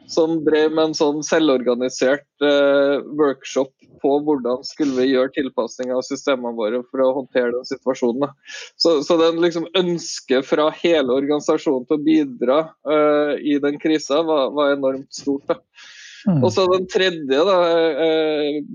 som 0.09 0.39
drev 0.45 0.73
med 0.73 0.89
en 0.89 0.97
sånn 0.97 1.21
selvorganisert 1.25 2.25
uh, 2.43 2.99
workshop 3.19 3.71
på 4.01 4.15
hvordan 4.25 4.63
skulle 4.65 4.97
vi 4.97 5.11
gjøre 5.11 5.33
tilpasning 5.35 5.93
av 5.93 6.01
systemene 6.07 6.57
våre 6.57 6.81
for 6.89 7.05
å 7.05 7.11
håndtere 7.19 7.53
den 7.53 7.67
situasjonen. 7.69 8.33
Så, 8.81 8.97
så 9.05 9.17
den 9.21 9.41
liksom 9.43 9.69
ønsket 9.77 10.47
fra 10.49 10.71
hele 10.81 11.13
organisasjonen 11.13 11.85
til 11.85 11.99
å 11.99 12.05
bidra 12.07 12.61
uh, 12.89 13.33
i 13.37 13.59
den 13.61 13.77
krisa 13.81 14.23
var, 14.25 14.49
var 14.57 14.73
enormt 14.73 15.11
stort. 15.13 15.45
da. 15.51 15.61
Mm. 16.21 16.43
Og 16.45 16.51
så 16.53 16.67
Den 16.69 16.83
tredje 16.85 17.45
da, 17.47 17.55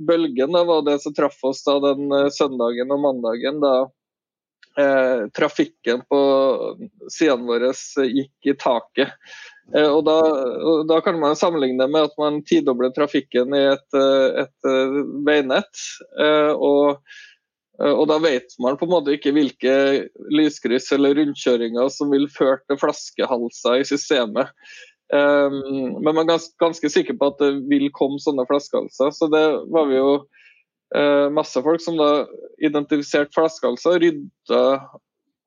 bølgen 0.08 0.50
da, 0.50 0.64
var 0.66 0.80
det 0.82 0.96
som 1.04 1.14
traff 1.14 1.36
oss 1.46 1.60
da 1.62 1.76
den 1.84 2.10
søndagen 2.34 2.90
og 2.90 3.04
mandagen. 3.04 3.60
da 3.62 3.74
eh, 4.78 5.26
trafikken 5.36 6.02
på 6.08 6.20
sidene 7.12 7.48
våre 7.48 7.72
gikk 8.06 8.50
i 8.52 8.56
taket. 8.60 9.14
Eh, 9.74 9.88
og, 9.88 10.04
da, 10.06 10.16
og, 10.62 10.84
da, 10.90 11.00
kan 11.04 11.18
man 11.20 11.38
sammenligne 11.38 11.88
med 11.90 12.10
at 12.10 12.18
man 12.20 12.42
tidobler 12.46 12.92
trafikken 12.94 13.54
i 13.56 13.64
et, 13.72 13.86
eh, 13.98 14.42
et 14.44 14.68
veinett. 15.26 15.86
Eh, 16.20 16.52
og, 16.54 17.02
og, 17.82 18.04
da 18.08 18.20
vet 18.22 18.54
man 18.62 18.78
på 18.78 18.86
en 18.86 18.94
måte 18.94 19.16
ikke 19.16 19.34
hvilke 19.36 19.76
lyskryss 20.32 20.92
eller 20.96 21.16
rundkjøringer 21.18 21.90
som 21.92 22.14
vil 22.14 22.28
føre 22.32 22.62
til 22.64 22.80
flaskehalser 22.80 23.82
i 23.82 23.88
systemet. 23.88 24.54
Men 25.06 26.02
man 26.02 26.24
er 26.32 26.42
ganske, 26.58 26.88
sikker 26.90 27.14
på 27.14 27.28
at 27.30 27.36
det 27.38 27.50
vil 27.70 27.84
komme 27.94 28.18
sånne 28.18 28.42
flaskehalser. 28.48 29.12
Så 29.14 29.28
det 29.30 29.44
var 29.70 29.86
vi 29.86 30.00
jo 30.00 30.16
masse 31.34 31.58
folk 31.64 31.82
som 31.82 31.96
da 31.98 32.10
identifiserte 32.62 33.34
flaskehalser, 33.34 33.98
rydda 34.00 34.60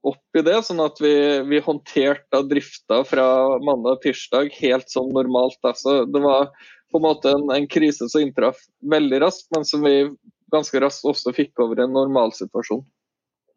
opp 0.08 0.40
i 0.40 0.44
det, 0.46 0.58
sånn 0.64 0.82
at 0.84 1.00
vi, 1.04 1.14
vi 1.50 1.62
håndterte 1.64 2.42
drifta 2.48 3.02
fra 3.08 3.26
mandag 3.64 4.02
tirsdag 4.04 4.52
helt 4.60 4.92
som 4.92 5.10
normalt. 5.16 5.58
Da. 5.66 5.74
Så 5.76 6.04
det 6.12 6.22
var 6.24 6.52
på 6.92 7.00
en 7.00 7.06
måte 7.06 7.34
en, 7.36 7.48
en 7.54 7.68
krise 7.72 8.08
som 8.10 8.24
inntraff 8.24 8.62
veldig 8.92 9.22
raskt, 9.26 9.50
men 9.56 9.68
som 9.68 9.84
vi 9.86 10.10
ganske 10.54 10.82
raskt 10.82 11.08
også 11.08 11.34
fikk 11.36 11.60
over 11.62 11.84
en 11.84 11.94
normalsituasjon. 11.94 12.84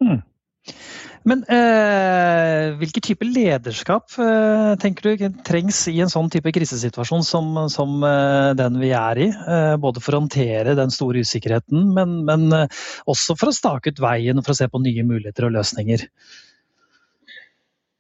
Mm. 0.03 0.21
Men 1.23 1.45
eh, 1.55 2.73
hvilken 2.81 3.05
type 3.05 3.27
lederskap 3.27 4.15
eh, 4.19 4.73
tenker 4.83 5.07
du 5.07 5.27
trengs 5.47 5.85
i 5.91 6.01
en 6.03 6.11
sånn 6.11 6.31
type 6.35 6.51
krisesituasjon 6.55 7.23
som, 7.27 7.53
som 7.71 8.03
eh, 8.07 8.51
den 8.59 8.81
vi 8.83 8.91
er 8.99 9.21
i? 9.23 9.29
Eh, 9.31 9.75
både 9.83 10.03
for 10.03 10.17
å 10.17 10.23
håndtere 10.25 10.75
den 10.79 10.95
store 10.95 11.23
usikkerheten, 11.23 11.93
men, 11.95 12.23
men 12.27 12.49
eh, 12.57 12.81
også 13.11 13.39
for 13.39 13.53
å 13.53 13.55
stake 13.55 13.95
ut 13.95 14.03
veien 14.03 14.39
og 14.39 14.47
for 14.47 14.57
å 14.57 14.61
se 14.63 14.71
på 14.71 14.83
nye 14.83 15.07
muligheter 15.07 15.47
og 15.47 15.55
løsninger. 15.59 16.09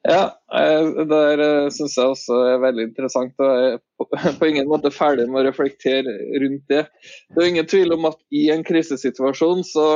Ja, 0.02 0.22
eh, 0.58 0.88
det 0.98 1.06
der 1.12 1.70
syns 1.70 1.94
jeg 1.94 2.10
også 2.16 2.40
er 2.56 2.62
veldig 2.64 2.88
interessant. 2.90 3.38
Jeg 3.38 3.76
er 3.76 4.32
på 4.40 4.50
ingen 4.50 4.66
måte 4.70 4.90
ferdig 4.90 5.28
med 5.30 5.44
å 5.44 5.46
reflektere 5.46 6.16
rundt 6.42 6.66
det. 6.74 6.88
Det 7.30 7.38
er 7.38 7.52
ingen 7.52 7.70
tvil 7.70 7.94
om 7.94 8.10
at 8.10 8.18
i 8.34 8.48
en 8.50 8.66
krisesituasjon 8.66 9.62
så, 9.68 9.86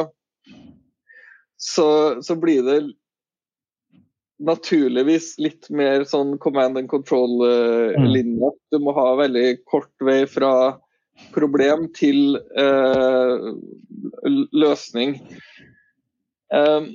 så, 1.57 1.89
så 2.23 2.37
blir 2.37 2.63
det 2.67 2.81
naturligvis 4.47 5.37
litt 5.41 5.71
mer 5.73 6.05
sånn 6.09 6.37
command 6.43 6.77
and 6.79 6.91
control-linje. 6.93 8.51
Mm. 8.53 8.59
Du 8.73 8.79
må 8.85 8.93
ha 8.97 9.09
veldig 9.23 9.47
kort 9.69 9.93
vei 10.05 10.25
fra 10.29 10.77
problem 11.33 11.87
til 11.97 12.37
eh, 12.37 13.47
løsning. 14.53 15.17
Eh, 16.53 16.91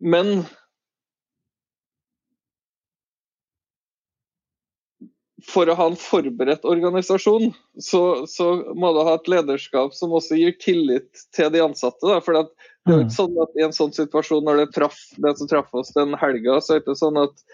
men 0.00 0.32
for 5.46 5.68
å 5.70 5.76
ha 5.78 5.86
en 5.90 5.98
forberedt 5.98 6.64
organisasjon, 6.68 7.52
så, 7.80 8.02
så, 8.28 8.48
må 8.76 8.92
du 8.94 9.02
ha 9.06 9.14
et 9.16 9.30
lederskap 9.30 9.94
som 9.96 10.14
også 10.16 10.38
gir 10.38 10.56
tillit 10.60 11.24
til 11.36 11.50
de 11.54 11.62
ansatte. 11.64 12.02
Da. 12.06 12.18
For 12.24 12.36
det 12.36 12.42
er 12.44 12.96
jo 12.96 13.04
ikke 13.04 13.16
sånn 13.16 13.40
at 13.44 13.58
I 13.58 13.64
en 13.66 13.76
sånn 13.76 13.94
situasjon, 13.96 14.44
når 14.46 14.62
det 14.62 14.68
traff 14.76 14.98
det 15.22 15.34
som 15.38 15.50
traff 15.50 15.74
oss 15.76 15.92
den 15.96 16.16
helga, 16.20 16.58
så 16.60 16.74
er 16.74 16.80
det 16.80 16.86
ikke 16.86 16.98
sånn 17.00 17.20
at, 17.22 17.44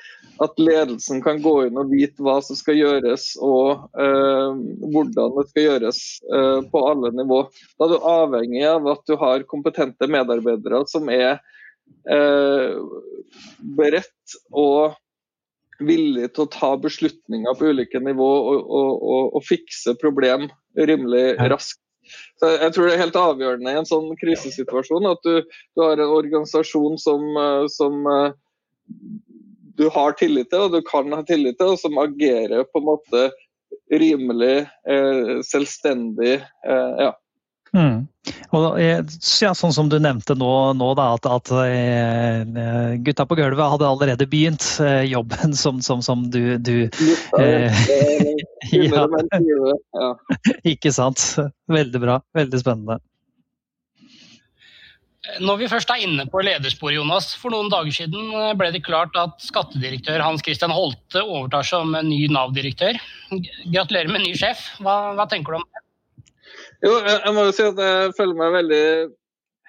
at, 0.45 0.61
ledelsen 0.61 1.23
kan 1.25 1.43
gå 1.45 1.55
inn 1.67 1.81
og 1.81 1.93
vite 1.93 2.25
hva 2.25 2.39
som 2.45 2.59
skal 2.59 2.79
gjøres 2.81 3.33
og 3.45 3.87
eh, 4.03 4.61
hvordan 4.95 5.37
det 5.39 5.49
skal 5.51 5.69
gjøres 5.69 6.03
eh, 6.31 6.61
på 6.73 6.85
alle 6.91 7.13
nivå. 7.17 7.43
Da 7.77 7.89
er 7.89 7.95
du 7.95 8.11
avhengig 8.13 8.65
av 8.71 8.89
at 8.95 9.05
du 9.09 9.17
har 9.21 9.49
kompetente 9.51 10.11
medarbeidere 10.11 10.85
som 10.91 11.11
er 11.13 11.37
eh, 12.11 12.79
beredt 13.77 14.39
og 14.55 14.97
villig 15.85 16.31
til 16.35 16.47
å 16.47 16.53
ta 16.53 16.71
beslutninger 16.81 17.59
på 17.59 17.73
ulike 17.73 18.01
nivå 18.03 18.29
og, 18.53 18.63
og, 18.65 18.93
og, 19.03 19.35
og 19.37 19.45
fikse 19.45 19.97
problem 20.01 20.49
rimelig 20.77 21.35
raskt. 21.53 21.81
Så 22.41 22.53
jeg 22.53 22.73
tror 22.75 22.87
det 22.87 22.95
er 22.95 23.03
helt 23.03 23.19
avgjørende 23.19 23.73
i 23.73 23.79
en 23.81 23.89
sånn 23.89 24.13
krisesituasjon 24.21 25.09
at 25.11 25.25
du, 25.27 25.41
du 25.75 25.83
har 25.83 25.99
en 25.99 26.13
organisasjon 26.21 27.01
som, 27.03 27.25
eh, 27.41 27.65
som, 27.73 27.99
eh, 28.13 28.29
du 29.77 29.89
har 29.93 30.15
tillit 30.21 30.51
til, 30.53 30.69
og 30.69 30.77
du 30.77 30.81
kan 30.87 31.11
ha 31.13 31.23
tillit 31.27 31.59
til, 31.59 31.75
og 31.75 31.81
som 31.81 31.99
agerer 32.01 32.65
på 32.71 32.81
en 32.81 32.89
måte 32.89 33.27
rimelig 33.93 34.67
eh, 34.89 35.33
selvstendig. 35.47 36.39
Eh, 36.67 36.93
ja. 37.07 37.13
Mm. 37.77 38.07
Og, 38.57 38.65
ja, 38.81 39.53
sånn 39.55 39.75
som 39.75 39.91
du 39.93 39.99
nevnte 40.03 40.35
nå, 40.39 40.51
nå 40.79 40.89
da, 40.99 41.11
at, 41.19 41.27
at 41.29 41.51
eh, 41.61 42.97
gutta 43.05 43.27
på 43.29 43.37
gulvet 43.39 43.75
hadde 43.75 43.89
allerede 43.89 44.29
begynt 44.31 44.65
eh, 44.83 45.05
jobben 45.11 45.55
som, 45.63 45.83
som, 45.85 46.03
som 46.05 46.25
du, 46.33 46.57
du 46.57 46.87
eh, 47.39 47.85
ja. 48.73 49.05
Ikke 50.73 50.95
sant. 50.95 51.23
Veldig 51.71 52.03
bra. 52.03 52.19
Veldig 52.37 52.63
spennende. 52.65 52.99
Når 55.43 55.57
vi 55.59 55.69
først 55.69 55.91
er 55.91 56.05
inne 56.07 56.25
på 56.31 56.41
ledersporet, 56.47 56.97
Jonas. 57.01 57.33
For 57.37 57.53
noen 57.53 57.69
dager 57.71 57.93
siden 57.93 58.31
ble 58.59 58.71
det 58.73 58.85
klart 58.87 59.17
at 59.19 59.43
skattedirektør 59.43 60.23
Hans 60.23 60.45
Christian 60.47 60.75
Holte 60.75 61.25
overtar 61.25 61.67
som 61.67 61.91
ny 62.07 62.21
Nav-direktør. 62.31 62.99
Gratulerer 63.67 64.13
med 64.15 64.23
ny 64.23 64.37
sjef. 64.39 64.69
Hva, 64.79 65.17
hva 65.19 65.27
tenker 65.31 65.57
du 65.57 65.61
om 65.61 65.67
det? 65.67 65.86
Jo, 66.85 66.97
jeg 67.09 67.33
må 67.37 67.47
jo 67.47 67.55
si 67.57 67.65
at 67.65 67.79
jeg 67.81 68.13
føler 68.19 68.37
meg 68.39 68.59
veldig 68.61 68.85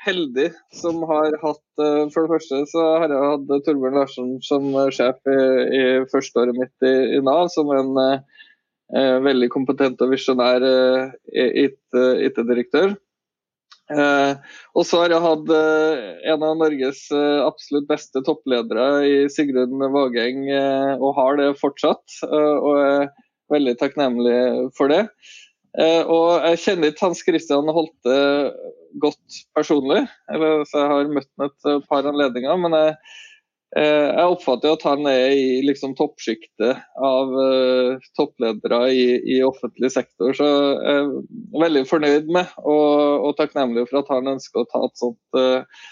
heldig 0.07 0.47
som 0.75 0.99
har 1.09 1.33
hatt 1.41 1.81
eh, 1.81 2.03
For 2.13 2.25
det 2.25 2.33
første 2.35 2.59
så 2.71 2.83
har 3.01 3.11
jeg 3.11 3.29
hatt 3.31 3.65
Torbjørn 3.65 3.97
Larsen 3.97 4.35
som 4.45 4.69
sjef 4.93 5.31
i, 5.31 5.39
i 5.79 5.83
førsteåret 6.11 6.57
mitt 6.57 6.85
i, 6.85 6.93
i, 7.17 7.23
Nav, 7.23 7.47
som 7.53 7.71
en 7.75 7.97
eh, 8.03 9.17
veldig 9.23 9.49
kompetent 9.53 10.03
og 10.03 10.13
visjonær 10.13 10.63
eh, 10.67 11.65
IT-direktør. 11.65 12.95
Eh, 13.87 14.33
og 14.75 14.83
så 14.83 14.99
har 15.03 15.13
jeg 15.13 15.23
hatt 15.23 15.51
eh, 15.55 16.07
en 16.33 16.43
av 16.43 16.57
Norges 16.59 17.05
eh, 17.15 17.39
absolutt 17.39 17.87
beste 17.87 18.19
toppledere 18.27 18.87
i 19.07 19.15
Sigrun 19.31 19.79
Vågeng, 19.93 20.43
og 20.99 21.15
har 21.19 21.39
det 21.39 21.53
fortsatt. 21.61 22.19
og 22.27 22.71
er 22.81 23.07
veldig 23.53 23.77
takknemlig 23.79 24.39
for 24.75 24.91
det. 24.91 25.05
Og 25.75 26.45
jeg 26.47 26.59
kjenner 26.63 26.89
ikke 26.89 27.05
Hans 27.05 27.19
Christian 27.25 27.67
Holte 27.69 28.17
godt 29.03 29.39
personlig, 29.53 30.03
eller, 30.33 30.63
så 30.65 30.79
jeg 30.81 30.91
har 30.93 31.11
møtt 31.13 31.29
ham 31.37 31.49
et 31.51 31.89
par 31.89 32.07
anledninger. 32.09 32.55
men 32.63 32.77
jeg 32.77 32.95
Eh, 33.75 34.09
jeg 34.15 34.31
oppfatter 34.31 34.77
at 34.77 34.83
han 34.87 35.03
er 35.11 35.33
i 35.35 35.47
liksom, 35.67 35.91
toppsjiktet 35.99 36.79
av 37.03 37.33
uh, 37.35 38.05
toppledere 38.15 38.79
i, 38.95 39.03
i, 39.27 39.41
offentlig 39.43 39.89
sektor. 39.91 40.31
Så 40.37 40.47
jeg 40.47 41.01
er 41.01 41.09
veldig 41.59 41.83
fornøyd 41.89 42.31
med 42.31 42.53
og, 42.63 43.27
og 43.27 43.35
takknemlig 43.39 43.83
for 43.89 43.99
at 44.01 44.13
han 44.15 44.31
ønsker 44.37 44.63
å 44.63 44.69
ta 44.71 44.85
et 44.87 45.03
sånt 45.03 45.39
uh, 45.41 45.83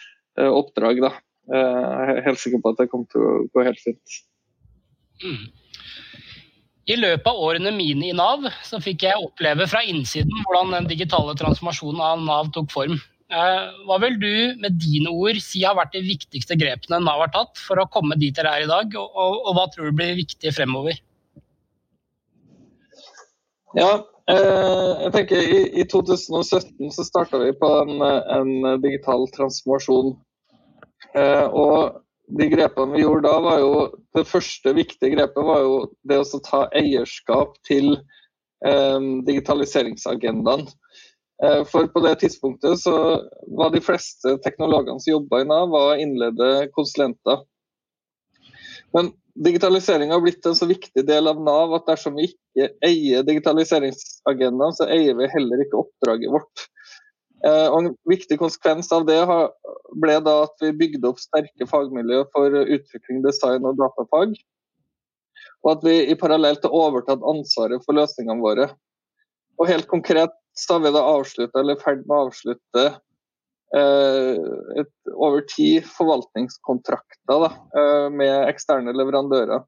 oppdrag. 0.48 1.04
Da. 1.04 1.12
Jeg 1.52 2.16
er 2.16 2.26
helt 2.30 2.42
sikker 2.42 2.64
på 2.64 2.72
at 2.72 2.80
det 2.80 2.90
kommer 2.94 3.12
til 3.12 3.28
å 3.28 3.36
gå 3.52 3.68
helt 3.68 3.84
fint. 3.84 4.18
Mm. 5.26 5.44
I 6.86 6.96
løpet 7.00 7.26
av 7.32 7.40
årene 7.42 7.72
mine 7.74 8.12
i 8.12 8.14
Nav 8.14 8.46
så 8.66 8.78
fikk 8.84 9.08
jeg 9.08 9.18
oppleve 9.18 9.66
fra 9.70 9.82
innsiden 9.90 10.44
hvordan 10.46 10.76
den 10.76 10.90
digitale 10.92 11.34
transformasjonen 11.40 12.02
av 12.06 12.22
Nav 12.22 12.52
tok 12.54 12.70
form. 12.74 13.00
Eh, 13.34 13.62
hva 13.90 13.98
vil 14.04 14.20
du 14.22 14.34
med 14.62 14.78
dine 14.78 15.10
ord 15.10 15.40
si 15.42 15.64
har 15.66 15.74
vært 15.80 15.96
de 15.96 16.04
viktigste 16.06 16.54
grepene 16.62 17.02
Nav 17.02 17.24
har 17.24 17.32
tatt 17.34 17.58
for 17.58 17.82
å 17.82 17.88
komme 17.90 18.18
dit 18.22 18.38
dere 18.38 18.54
er 18.54 18.68
i 18.68 18.70
dag, 18.70 18.94
og, 19.02 19.18
og, 19.18 19.40
og 19.50 19.58
hva 19.58 19.66
tror 19.74 19.90
du 19.90 19.98
blir 19.98 20.14
viktig 20.20 20.54
fremover? 20.54 21.02
Ja, 23.76 23.90
eh, 24.30 24.92
jeg 25.08 25.12
tenker 25.18 25.42
i, 25.42 25.60
i, 25.82 25.88
2017 25.90 26.94
så 26.94 27.08
starta 27.08 27.42
vi 27.42 27.50
på 27.58 27.72
en, 27.82 27.98
en 28.06 28.82
digital 28.86 29.26
transformasjon. 29.34 30.14
Eh, 31.18 31.48
og 31.50 32.05
de 32.28 32.48
grepene 32.50 32.96
vi 32.96 33.04
gjorde 33.04 33.28
da, 33.28 33.40
var 33.44 33.60
jo 33.62 33.74
Det 34.16 34.26
første 34.28 34.74
viktige 34.78 35.14
grepet 35.14 35.46
var 35.46 35.62
jo 35.66 35.76
det 36.08 36.22
å 36.22 36.40
ta 36.46 36.66
eierskap 36.78 37.58
til 37.68 37.98
eh, 38.66 39.10
digitaliseringsagendaen. 39.28 40.66
Eh, 41.44 41.62
for 41.68 41.90
på 41.92 42.04
det 42.06 42.16
tidspunktet 42.24 42.80
så 42.80 42.96
var 43.60 43.74
de 43.74 43.84
fleste 43.84 44.38
teknologene 44.46 45.04
som 45.04 45.18
jobba 45.18 45.44
i 45.44 45.50
Nav, 45.50 45.68
var 45.74 46.00
innledde 46.02 46.70
konsulenter. 46.78 47.44
Men 48.96 49.12
digitalisering 49.36 50.14
har 50.16 50.24
blitt 50.24 50.46
en 50.48 50.56
så 50.56 50.68
viktig 50.70 51.04
del 51.08 51.28
av 51.28 51.42
Nav 51.44 51.76
at 51.76 51.90
dersom 51.90 52.16
vi 52.16 52.30
ikke 52.32 52.70
eier 52.88 53.26
digitaliseringsagendaen, 53.28 54.78
så 54.78 54.88
eier 54.88 55.18
vi 55.20 55.28
heller 55.34 55.66
ikke 55.66 55.82
oppdraget 55.84 56.32
vårt. 56.32 56.70
Eh, 57.46 57.68
og 57.70 57.78
En 57.82 57.92
viktig 58.10 58.40
konsekvens 58.42 58.90
av 58.96 59.06
det 59.06 59.20
ble 60.02 60.18
da 60.26 60.36
at 60.48 60.64
vi 60.64 60.74
bygde 60.80 61.12
opp 61.12 61.22
sterke 61.22 61.68
fagmiljø 61.70 62.24
for 62.34 62.54
utvikling, 62.64 63.22
design 63.26 63.68
og 63.68 63.78
datafag. 63.82 64.34
Og 65.66 65.72
at 65.76 65.86
vi 65.86 65.96
i 66.10 66.18
parallelt 66.18 66.66
har 66.66 66.74
overtatt 66.74 67.26
ansvaret 67.26 67.84
for 67.86 67.98
løsningene 67.98 68.42
våre. 68.42 68.70
Og 69.60 69.70
helt 69.70 69.88
konkret 69.92 70.34
så 70.56 70.78
har 70.78 70.86
vi 70.86 70.94
da 70.96 71.04
avslutta, 71.04 71.60
eller 71.60 71.78
i 71.78 71.84
ferd 71.84 72.04
med 72.06 72.16
å 72.16 72.26
avslutte, 72.30 72.84
eh, 73.76 74.36
et, 74.82 74.94
over 75.14 75.44
ti 75.52 75.70
forvaltningskontrakter 75.98 77.42
da, 77.44 77.50
eh, 77.76 78.10
med 78.10 78.50
eksterne 78.50 78.94
leverandører. 78.96 79.66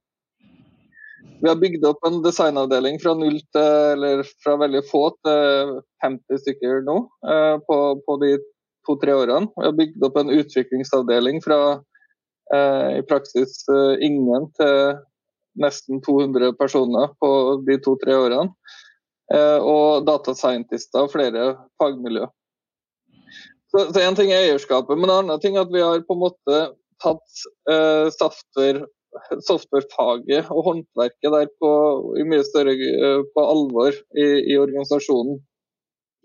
Vi 1.41 1.50
har 1.50 1.58
bygd 1.62 1.86
opp 1.86 2.06
en 2.08 2.21
designavdeling 2.23 2.97
fra 3.02 3.13
til, 3.17 4.06
fra 4.43 4.56
veldig 4.58 4.82
få 4.89 5.04
til 5.26 5.73
50 6.04 6.41
stykker 6.43 6.82
nå 6.88 6.97
eh, 7.30 7.58
på, 7.67 7.78
på, 8.06 8.15
de 8.23 8.32
to-tre 8.88 9.13
årene. 9.13 9.52
Vi 9.58 9.67
har 9.67 9.76
bygd 9.78 10.08
opp 10.08 10.17
en 10.17 10.34
utviklingsavdeling 10.34 11.41
fra 11.45 11.60
eh, 12.56 12.97
i 12.97 13.04
praksis 13.06 13.60
eh, 13.69 14.02
ingen 14.08 14.50
til 14.58 14.97
nesten 15.62 16.02
200 16.06 16.58
personer 16.58 17.13
på 17.21 17.32
de 17.67 17.78
to-tre 17.86 18.17
årene. 18.17 18.54
Og 19.28 20.06
data 20.08 20.32
scientister 20.38 21.04
og 21.04 21.10
flere 21.12 21.50
fagmiljø. 21.82 22.30
Så, 23.73 23.89
én 24.00 24.15
ting 24.15 24.30
er 24.32 24.45
eierskapet, 24.45 24.95
men 24.95 25.10
en 25.10 25.26
annen 25.26 25.41
ting 25.43 25.58
er 25.58 25.65
at 25.65 25.73
vi 25.73 25.82
har 25.84 26.06
på 26.08 26.15
en 26.15 26.21
måte 26.21 26.60
tatt 27.04 27.41
eh, 27.69 28.08
software, 28.13 28.86
softwarefaget 29.48 30.50
og 30.54 30.63
håndverket 30.67 31.34
der 31.34 31.52
på, 31.62 31.72
i 32.20 32.26
mye 32.28 32.46
større 32.48 32.76
eh, 32.76 33.22
på 33.34 33.46
alvor 33.46 33.91
i, 33.93 34.28
i, 34.52 34.58
organisasjonen. 34.60 35.39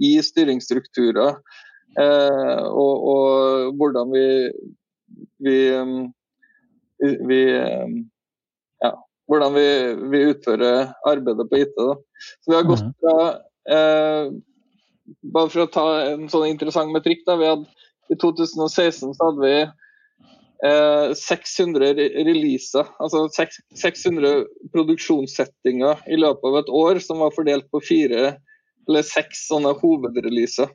I 0.03 0.17
styringsstrukturer 0.25 1.37
eh, 2.01 2.65
og, 2.67 2.95
og, 3.13 3.75
hvordan 3.79 4.13
vi, 4.15 4.27
vi, 5.45 5.59
vi, 7.03 7.13
vi 7.29 7.43
ja, 8.83 8.93
hvordan 9.31 9.55
vi, 9.55 9.67
vi, 10.15 10.25
utfører 10.33 10.95
arbeidet 11.07 11.49
på 11.51 11.61
IT. 11.63 11.77
Da. 11.77 11.95
Så 12.41 12.55
vi 12.55 12.59
har 12.59 12.67
gått 12.71 12.89
mhm. 12.89 12.97
fra 13.03 13.19
eh, 13.77 14.33
Bare 15.35 15.51
for 15.51 15.65
å 15.65 15.71
ta 15.71 15.87
en 16.13 16.29
sånn 16.31 16.47
interessant 16.49 16.93
metrikk. 16.95 17.25
Da, 17.27 17.35
vi 17.37 17.49
hadde, 17.51 17.67
I 18.11 18.17
2016 18.23 19.17
så 19.19 19.27
hadde 19.29 19.43
vi 19.43 19.57
eh, 20.67 21.15
600 21.19 21.95
releaser, 22.29 22.93
altså 23.03 23.27
600 23.31 24.45
produksjonssettinger 24.75 26.05
i 26.09 26.19
løpet 26.21 26.49
av 26.51 26.61
et 26.63 26.73
år 26.83 27.03
som 27.05 27.23
var 27.23 27.35
fordelt 27.37 27.69
på 27.73 27.83
fire 27.85 28.37
eller 28.89 29.07
seks 29.07 29.47
sånne 29.51 29.75
hovedreleaser. 29.79 30.71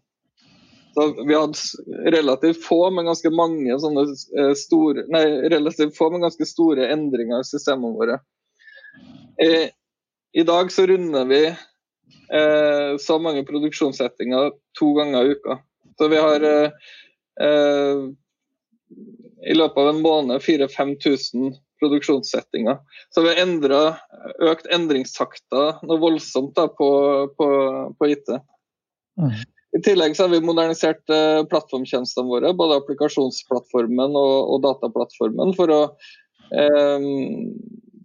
Så 0.97 1.07
vi 1.27 1.35
hadde 1.35 2.11
relativt 2.11 2.63
få, 2.65 2.79
men 2.89 3.05
ganske 3.05 3.29
mange 3.29 3.75
sånne 3.83 4.07
eh, 4.09 4.53
store, 4.57 5.03
nei, 5.13 5.25
relativt 5.53 5.97
få, 5.97 6.09
men 6.09 6.23
ganske 6.25 6.47
store 6.49 6.87
endringer 6.93 7.43
i 7.43 7.45
systemene 7.45 7.99
våre. 7.99 8.15
I, 9.43 9.67
I, 10.33 10.45
dag 10.47 10.71
så 10.73 10.87
runder 10.89 11.27
vi 11.29 11.41
eh, 11.45 12.95
så 12.97 13.19
mange 13.21 13.45
produksjonssettinger 13.45 14.55
to 14.79 14.89
ganger 14.97 15.27
i 15.27 15.35
uka. 15.37 15.59
Så 16.01 16.09
vi 16.09 16.23
har 16.23 16.47
eh, 16.49 16.89
eh 17.45 18.07
i 19.47 19.55
løpet 19.55 19.79
av 19.81 19.89
en 19.91 20.03
måned 20.03 20.43
4000-5000 20.43 21.55
produksjonssettinger. 21.81 22.79
Så 23.13 23.21
vi 23.25 23.33
har 23.35 23.99
økt 24.51 24.69
endringstakta 24.73 25.65
noe 25.85 26.01
voldsomt 26.01 26.55
da, 26.57 26.65
på, 26.73 26.89
på, 27.37 27.47
på 27.99 28.09
IT. 28.09 28.31
Mm. 29.19 29.33
I 29.77 29.81
tillegg 29.85 30.15
så 30.17 30.25
har 30.25 30.33
vi 30.33 30.45
modernisert 30.45 31.11
eh, 31.13 31.43
plattformtjenestene 31.51 32.29
våre, 32.29 32.53
både 32.57 32.79
applikasjonsplattformen 32.81 34.15
og, 34.17 34.35
og 34.55 34.63
dataplattformen, 34.65 35.53
for 35.57 35.73
å 35.73 35.81
eh, 36.55 37.09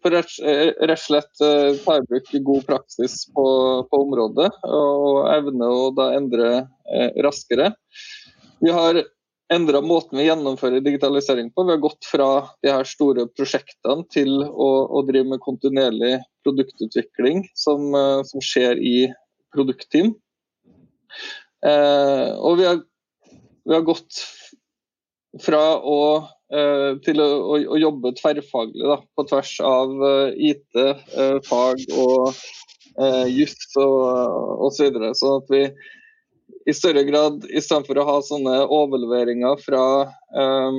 for 0.03 0.16
rett 0.16 0.35
og 0.83 0.99
slett 0.99 1.42
eh, 1.47 1.79
ta 1.85 1.97
i 1.99 2.07
bruk 2.09 2.31
god 2.49 2.66
praksis 2.66 3.21
på, 3.35 3.47
på, 3.88 4.01
området 4.03 4.51
og 4.66 5.21
evne 5.31 5.68
å 5.71 5.90
da 5.95 6.09
endre 6.16 6.49
uh, 6.64 7.11
raskere. 7.23 7.71
Vi 8.62 8.73
har 8.75 8.99
endra 9.55 9.83
måten 9.85 10.19
vi 10.19 10.27
gjennomfører 10.27 10.85
digitalisering 10.85 11.51
på. 11.55 11.67
Vi 11.69 11.75
har 11.75 11.83
gått 11.83 12.09
fra 12.09 12.29
de 12.65 12.73
her 12.73 12.88
store 12.88 13.27
prosjektene 13.37 14.07
til 14.12 14.43
å, 14.43 14.71
å 14.88 15.05
drive 15.09 15.35
med 15.35 15.43
kontinuerlig 15.45 16.19
produktutvikling 16.47 17.47
som, 17.59 17.91
uh, 17.95 18.21
som 18.29 18.43
skjer 18.45 18.81
i 18.81 18.97
produktteam. 19.55 20.15
og 21.62 22.55
vi 22.59 22.65
har, 22.67 22.79
vi 23.69 23.75
har 23.77 23.85
gått 23.87 24.23
fra 25.45 25.61
å 25.79 25.99
Eh, 26.53 26.91
til 27.01 27.21
å, 27.23 27.27
å, 27.49 27.59
å, 27.73 27.77
jobbe 27.81 28.12
tverrfaglig 28.19 28.85
da, 28.85 28.99
på 29.17 29.25
tvers 29.31 29.55
av 29.65 29.93
uh, 30.05 30.35
IT, 30.37 30.67
uh, 30.77 31.38
fag 31.47 31.81
og 31.97 32.27
uh, 33.01 33.25
juss 33.25 33.57
og 33.81 34.67
osv. 34.67 34.75
Så 34.77 34.85
videre. 34.85 35.12
så 35.17 35.31
at 35.38 35.49
vi 35.53 35.62
i 36.67 36.75
større 36.75 37.05
grad, 37.05 37.45
i 37.51 37.61
stedet 37.62 37.88
for 37.88 37.99
å 37.99 38.07
ha 38.09 38.17
sånne 38.25 38.57
overleveringer 38.71 39.61
fra 39.65 39.85
eh, 40.09 40.79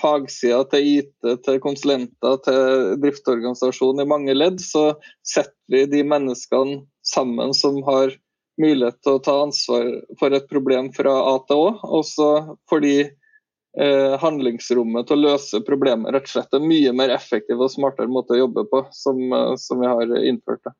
fagsida 0.00 0.62
til 0.72 0.88
IT, 0.94 1.14
til 1.44 1.60
konsulenter, 1.62 2.40
til 2.44 2.96
driftsorganisasjon 3.02 4.02
i 4.02 4.08
mange 4.08 4.34
ledd, 4.36 4.60
så 4.62 4.94
setter 5.26 5.54
vi 5.72 5.84
de 5.90 6.02
menneskene 6.06 6.82
sammen 7.06 7.54
som 7.56 7.80
har 7.88 8.14
mulighet 8.60 9.00
til 9.04 9.16
å 9.16 9.22
ta 9.24 9.36
ansvar 9.44 9.88
for 10.20 10.36
et 10.36 10.48
problem 10.50 10.90
fra 10.96 11.14
A 11.32 11.38
til 11.48 11.64
Å. 11.64 11.72
Og 11.96 12.04
så 12.08 12.28
får 12.70 12.84
de 12.84 12.94
eh, 13.06 14.14
handlingsrommet 14.20 15.08
til 15.08 15.18
å 15.18 15.32
løse 15.32 15.62
problemet 15.66 16.12
rett 16.14 16.28
og 16.28 16.34
slett 16.34 16.56
en 16.56 16.68
mye 16.68 16.92
mer 16.96 17.12
effektiv 17.14 17.60
og 17.60 17.72
smartere 17.72 18.12
måte 18.12 18.36
å 18.36 18.42
jobbe 18.44 18.66
på, 18.72 18.84
som, 18.96 19.20
eh, 19.32 19.54
som 19.60 19.82
vi 19.82 19.90
har 19.90 20.16
innført. 20.22 20.64
det. 20.64 20.76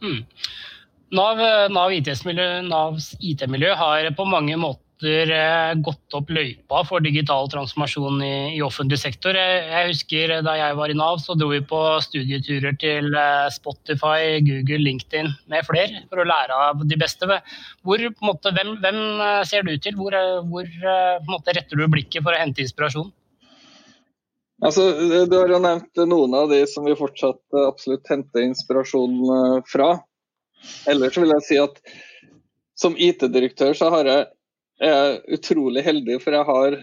Mm. 0.00 0.22
Nav, 1.10 1.40
Nav 1.74 1.90
IT-miljø 1.90 2.46
IT 3.18 3.42
har 3.80 4.08
på 4.14 4.24
mange 4.30 4.54
måter 4.60 5.32
eh, 5.34 5.72
gått 5.82 6.14
opp 6.14 6.28
løypa 6.30 6.84
for 6.86 7.02
digital 7.02 7.48
transformasjon 7.50 8.20
i, 8.22 8.34
i 8.54 8.60
offentlig 8.62 9.00
sektor. 9.02 9.34
Jeg, 9.34 9.64
jeg, 9.72 9.88
husker 9.88 10.34
da 10.46 10.54
jeg 10.60 10.76
var 10.78 10.92
i 10.92 10.94
Nav, 10.94 11.18
så 11.18 11.34
dro 11.34 11.48
vi 11.50 11.58
på 11.66 11.80
studieturer 12.04 12.76
til 12.78 13.10
eh, 13.18 13.48
Spotify, 13.50 14.38
Google, 14.46 14.84
LinkedIn 14.86 15.32
med 15.50 15.66
flere 15.66 16.04
for 16.04 16.22
å 16.22 16.26
lære 16.30 16.58
av 16.68 16.84
de 16.86 16.98
beste. 17.00 17.26
Hvor, 17.82 18.04
måte, 18.22 18.52
hvem, 18.54 18.76
hvem, 18.84 19.00
ser 19.50 19.66
du 19.66 19.72
til? 19.82 19.96
Hvor, 19.98 20.14
hvor 20.52 20.68
måte, 21.26 21.56
retter 21.56 21.80
du 21.80 21.88
blikket 21.90 22.22
for 22.22 22.36
å 22.36 22.38
hente 22.38 22.62
inspirasjon? 22.62 23.10
Altså, 24.62 24.84
du 25.26 25.34
har 25.34 25.50
jo 25.50 25.58
nevnt 25.64 26.04
noen 26.04 26.36
av 26.36 26.52
de 26.52 26.60
som 26.70 26.86
vi 26.86 26.94
fortsatt 26.94 27.58
absolutt 27.64 28.06
henter 28.12 28.44
inspirasjon 28.44 29.64
fra. 29.66 29.94
Ellers 30.90 31.16
vil 31.18 31.32
jeg 31.34 31.46
si 31.46 31.58
at 31.60 31.80
som 32.80 32.96
IT-direktør 32.96 33.74
så 33.76 33.90
har 33.92 34.08
jeg, 34.08 34.28
jeg 34.80 35.00
er 35.04 35.18
utrolig 35.36 35.84
heldig, 35.84 36.16
for 36.22 36.36
jeg 36.36 36.48
har 36.48 36.78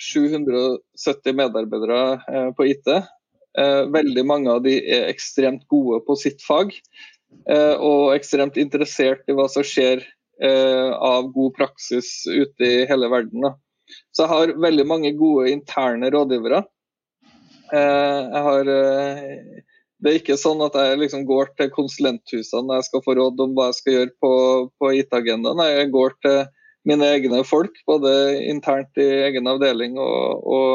770 0.00 1.36
medarbeidere 1.36 2.02
eh, 2.28 2.48
på 2.56 2.68
IT. 2.70 2.88
Eh, 3.58 3.82
veldig 3.92 4.24
mange 4.28 4.52
av 4.52 4.62
de 4.64 4.78
er 4.80 5.10
ekstremt 5.10 5.66
gode 5.72 6.00
på 6.06 6.16
sitt 6.16 6.40
fag, 6.44 6.72
eh, 7.44 7.74
og 7.76 8.14
ekstremt 8.16 8.56
interessert 8.60 9.28
i 9.28 9.36
hva 9.36 9.48
som 9.52 9.66
skjer 9.66 10.04
av 10.42 11.28
god 11.30 11.52
praksis 11.54 12.24
ute 12.26 12.66
i 12.66 12.86
hele 12.88 13.06
verden. 13.12 13.44
Så 14.10 14.24
jeg 14.24 14.30
har 14.32 14.52
veldig 14.58 14.86
mange 14.90 15.12
gode 15.14 15.52
interne 15.52 16.08
rådgivere. 16.10 16.64
Jeg 17.70 18.42
har 18.46 18.70
det 20.02 20.10
er 20.10 20.18
ikke 20.18 20.38
sånn 20.40 20.62
at 20.64 20.74
jeg 20.74 20.98
liksom 20.98 21.22
går 21.28 21.52
til 21.58 21.70
konsulenthusene 21.74 22.66
når 22.66 22.80
jeg 22.80 22.88
skal 22.88 23.02
få 23.04 23.14
råd 23.18 23.42
om 23.44 23.54
hva 23.54 23.68
jeg 23.70 23.78
skal 23.78 23.96
gjøre 23.96 24.12
på, 24.24 24.32
på 24.82 24.90
IT-agendaen. 24.98 25.62
Jeg 25.70 25.92
går 25.94 26.16
til 26.24 26.38
mine 26.90 27.10
egne 27.14 27.42
folk, 27.46 27.76
både 27.86 28.12
internt 28.50 28.98
i 28.98 29.06
egen 29.28 29.46
avdeling 29.46 29.94
og, 30.02 30.42
og 30.42 30.72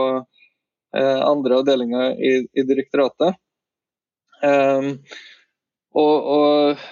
eh, 0.95 1.19
andre 1.27 1.59
avdelinger 1.59 2.15
i, 2.23 2.31
i 2.55 2.63
direktoratet. 2.69 3.35
Um, 4.39 4.93
og, 5.97 6.29
og, 6.37 6.85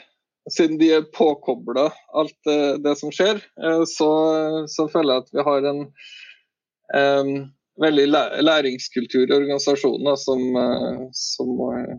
siden 0.52 0.80
de 0.82 0.90
er 0.98 1.08
påkobla 1.14 1.88
alt 2.18 2.36
det, 2.46 2.60
det, 2.84 2.96
som 3.00 3.14
skjer, 3.16 3.40
eh, 3.40 3.84
så, 3.90 4.10
så, 4.72 4.90
føler 4.92 5.14
jeg 5.14 5.24
at 5.24 5.32
vi 5.38 5.46
har 5.48 5.70
en 5.72 5.86
um, 6.92 7.32
veldig 7.82 8.10
læringskultur 8.44 9.24
i 9.24 9.38
organisasjonen 9.38 10.20
som, 10.20 10.44
eh, 10.60 11.00
som 11.16 11.56
Eh, 11.72 11.96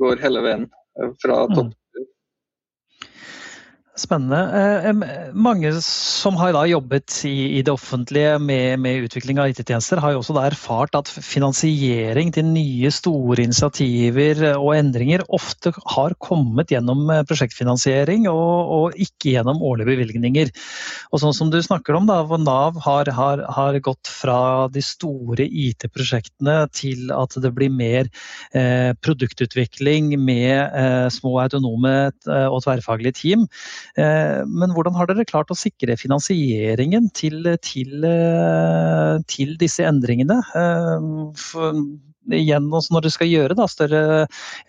går 0.00 0.20
hele 0.22 0.42
veien 0.44 0.66
eh, 1.00 1.12
fra 1.22 1.44
mm. 1.46 1.54
topp 1.56 1.72
Spennende. 3.92 4.38
Eh, 4.88 5.32
mange 5.36 5.68
som 5.84 6.38
har 6.40 6.54
jobbet 6.64 7.12
i, 7.28 7.60
det 7.60 7.68
offentlige 7.74 8.38
med, 8.40 8.80
med 8.80 9.04
utvikling 9.04 9.36
av 9.36 9.50
IT-tjenester, 9.50 10.00
har 10.00 10.14
jo 10.14 10.22
også 10.22 10.36
erfart 10.40 10.96
at 10.96 11.10
finansiering 11.12 12.30
til 12.32 12.46
nye 12.48 12.88
store 12.88 13.44
initiativer 13.44 14.40
og 14.54 14.70
endringer 14.78 15.26
ofte 15.28 15.74
har 15.92 16.16
kommet 16.24 16.72
gjennom 16.72 17.04
eh, 17.12 17.20
prosjektfinansiering 17.28 18.24
og, 18.32 18.72
og 18.78 18.96
ikke 18.96 19.34
gjennom 19.34 19.60
årlige 19.60 19.90
bevilgninger. 19.92 20.54
Og 21.12 21.20
sånn 21.20 21.36
som 21.36 21.52
du 21.52 21.60
snakker 21.60 22.00
om, 22.00 22.08
da, 22.08 22.22
hvor 22.24 22.40
Nav 22.40 22.80
har, 22.86 23.12
har, 23.12 23.44
har 23.44 23.80
gått 23.84 24.08
fra 24.08 24.70
de 24.72 24.80
store 24.88 25.44
IT-prosjektene 25.44 26.56
til 26.72 27.12
at 27.12 27.36
det 27.44 27.52
blir 27.52 27.68
mer 27.68 28.08
eh, 28.56 28.96
produktutvikling 29.04 30.14
med 30.16 30.56
eh, 30.64 31.06
små 31.12 31.36
autonome 31.44 31.94
eh, 32.08 32.48
og 32.48 32.64
tverrfaglige 32.64 33.18
team. 33.20 33.46
Eh, 33.98 34.40
men 34.48 34.72
hvordan 34.74 34.96
har 34.96 35.08
dere 35.10 35.26
klart 35.28 35.52
å 35.52 35.58
sikre 35.58 35.96
finansieringen 36.00 37.10
til, 37.16 37.44
til, 37.64 38.06
eh, 38.08 39.18
til 39.30 39.56
disse 39.60 39.84
endringene? 39.88 40.38
Eh, 40.58 41.10
for, 41.38 41.82
igjen 42.32 42.70
når 42.70 43.02
dere 43.02 43.14
skal 43.16 43.30
gjøre 43.30 43.58
da, 43.58 43.68
større 43.70 44.02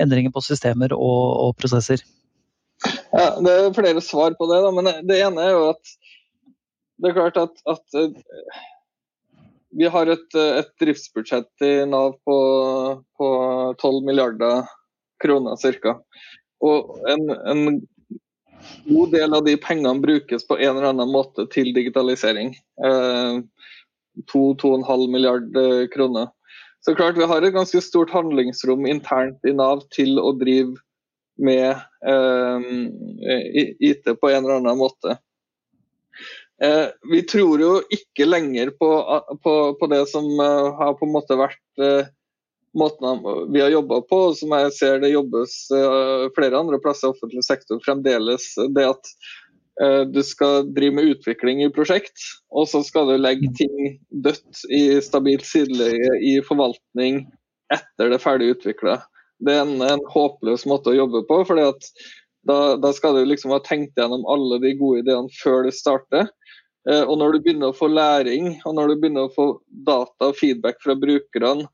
endringer 0.01 0.33
på 0.33 0.43
systemer 0.43 0.95
og, 0.97 1.23
og, 1.47 1.55
prosesser? 1.59 2.03
Ja, 3.13 3.39
Det 3.39 3.53
er 3.53 3.75
flere 3.77 4.03
svar 4.03 4.35
på 4.39 4.49
det. 4.51 4.59
Da. 4.65 4.75
men 4.75 5.07
Det 5.07 5.21
ene 5.23 5.47
er 5.47 5.55
jo 5.55 5.65
at 5.71 5.97
det 7.01 7.09
er 7.09 7.17
klart 7.17 7.39
at, 7.41 7.57
at 7.67 7.97
vi 9.73 9.89
har 9.89 10.09
et, 10.11 10.35
et, 10.37 10.69
driftsbudsjett 10.81 11.65
i 11.65 11.73
Nav 11.89 12.13
på, 12.25 12.37
på 13.17 13.29
12 13.81 14.03
milliarder 14.05 14.67
kroner 15.23 15.57
ca. 15.57 15.95
En, 17.09 17.29
en, 17.29 17.81
god 18.87 19.11
del 19.13 19.33
av 19.33 19.43
de 19.45 19.55
pengene 19.57 20.01
brukes 20.03 20.47
på 20.47 20.57
en 20.57 20.75
eller 20.75 20.91
annen 20.91 21.11
måte 21.11 21.45
til 21.53 21.73
digitalisering. 21.75 22.53
Eh, 22.83 23.41
2-2,5 24.33 25.11
milliard 25.11 25.57
eh, 25.57 25.87
kroner. 25.87 26.27
Så 26.85 26.95
klart 26.95 27.17
Vi 27.17 27.25
har 27.25 27.41
et 27.41 27.53
ganske 27.53 27.81
stort 27.81 28.11
handlingsrom 28.11 28.85
internt 28.85 29.45
i 29.47 29.53
Nav 29.55 29.85
til 29.95 30.19
å 30.19 30.33
drive 30.35 30.75
med 31.39 31.79
eh, 32.05 32.65
IT 33.79 34.09
på 34.19 34.29
en 34.29 34.43
eller 34.43 34.59
annen 34.59 34.77
måte. 34.77 35.17
Eh, 36.61 36.91
vi 37.11 37.23
tror 37.27 37.63
jo 37.63 37.77
ikke 37.91 38.27
lenger 38.27 38.73
på, 38.77 38.89
på, 39.43 39.55
på 39.79 39.89
det 39.91 40.03
som 40.11 40.27
har 40.37 40.93
på 40.99 41.07
en 41.07 41.15
måte 41.15 41.39
vært 41.39 42.11
måten 42.73 43.53
vi 43.53 43.61
har 43.61 43.69
jobba 43.69 44.01
på, 44.01 44.19
som 44.35 44.53
jeg 44.57 44.73
ser 44.73 44.99
det 45.03 45.13
jobbes 45.13 45.55
uh, 45.73 46.29
flere 46.35 46.57
andre 46.57 46.79
plasser 46.81 47.09
i 47.09 47.13
offentlig 47.13 47.45
sektor 47.45 47.81
fremdeles, 47.85 48.47
det 48.75 48.87
at 48.89 49.11
uh, 49.81 50.01
du 50.09 50.21
skal 50.25 50.69
drive 50.73 50.97
med 50.97 51.11
utvikling 51.13 51.63
i 51.63 51.71
prosjekt, 51.73 52.25
og 52.53 52.67
så 52.71 52.83
skal 52.85 53.11
du 53.11 53.17
legge 53.21 53.51
mm. 53.51 53.55
ting 53.59 53.93
dødt 54.25 54.65
i 54.73 54.83
stabilt 55.05 55.45
sideleie 55.47 56.17
i 56.25 56.39
forvaltning 56.45 57.25
etter 57.73 58.09
det 58.13 58.21
ferdig 58.23 58.55
utvikla. 58.57 58.99
Det 59.43 59.53
er 59.53 59.63
en, 59.65 59.79
en, 59.81 60.03
håpløs 60.13 60.65
måte 60.69 60.93
å 60.93 60.97
jobbe 60.97 61.23
på. 61.29 61.43
fordi 61.47 61.67
at 61.69 61.89
da, 62.47 62.75
da, 62.75 62.91
skal 62.93 63.15
du 63.15 63.23
liksom 63.25 63.53
ha 63.55 63.61
tenkt 63.63 63.97
gjennom 63.97 64.25
alle 64.29 64.59
de 64.63 64.73
gode 64.79 65.05
ideene 65.05 65.31
før 65.41 65.63
du 65.67 65.71
starter. 65.75 66.27
Uh, 66.89 67.05
og 67.05 67.15
når 67.21 67.37
du 67.37 67.45
begynner 67.45 67.71
å 67.71 67.77
få 67.77 67.87
læring, 67.93 68.55
og 68.65 68.75
når 68.75 68.91
du 68.91 68.97
begynner 68.97 69.29
å 69.29 69.35
få 69.35 69.47
data 69.85 70.33
og 70.33 70.37
feedback 70.41 70.81
fra 70.83 70.97
brukerne, 70.99 71.69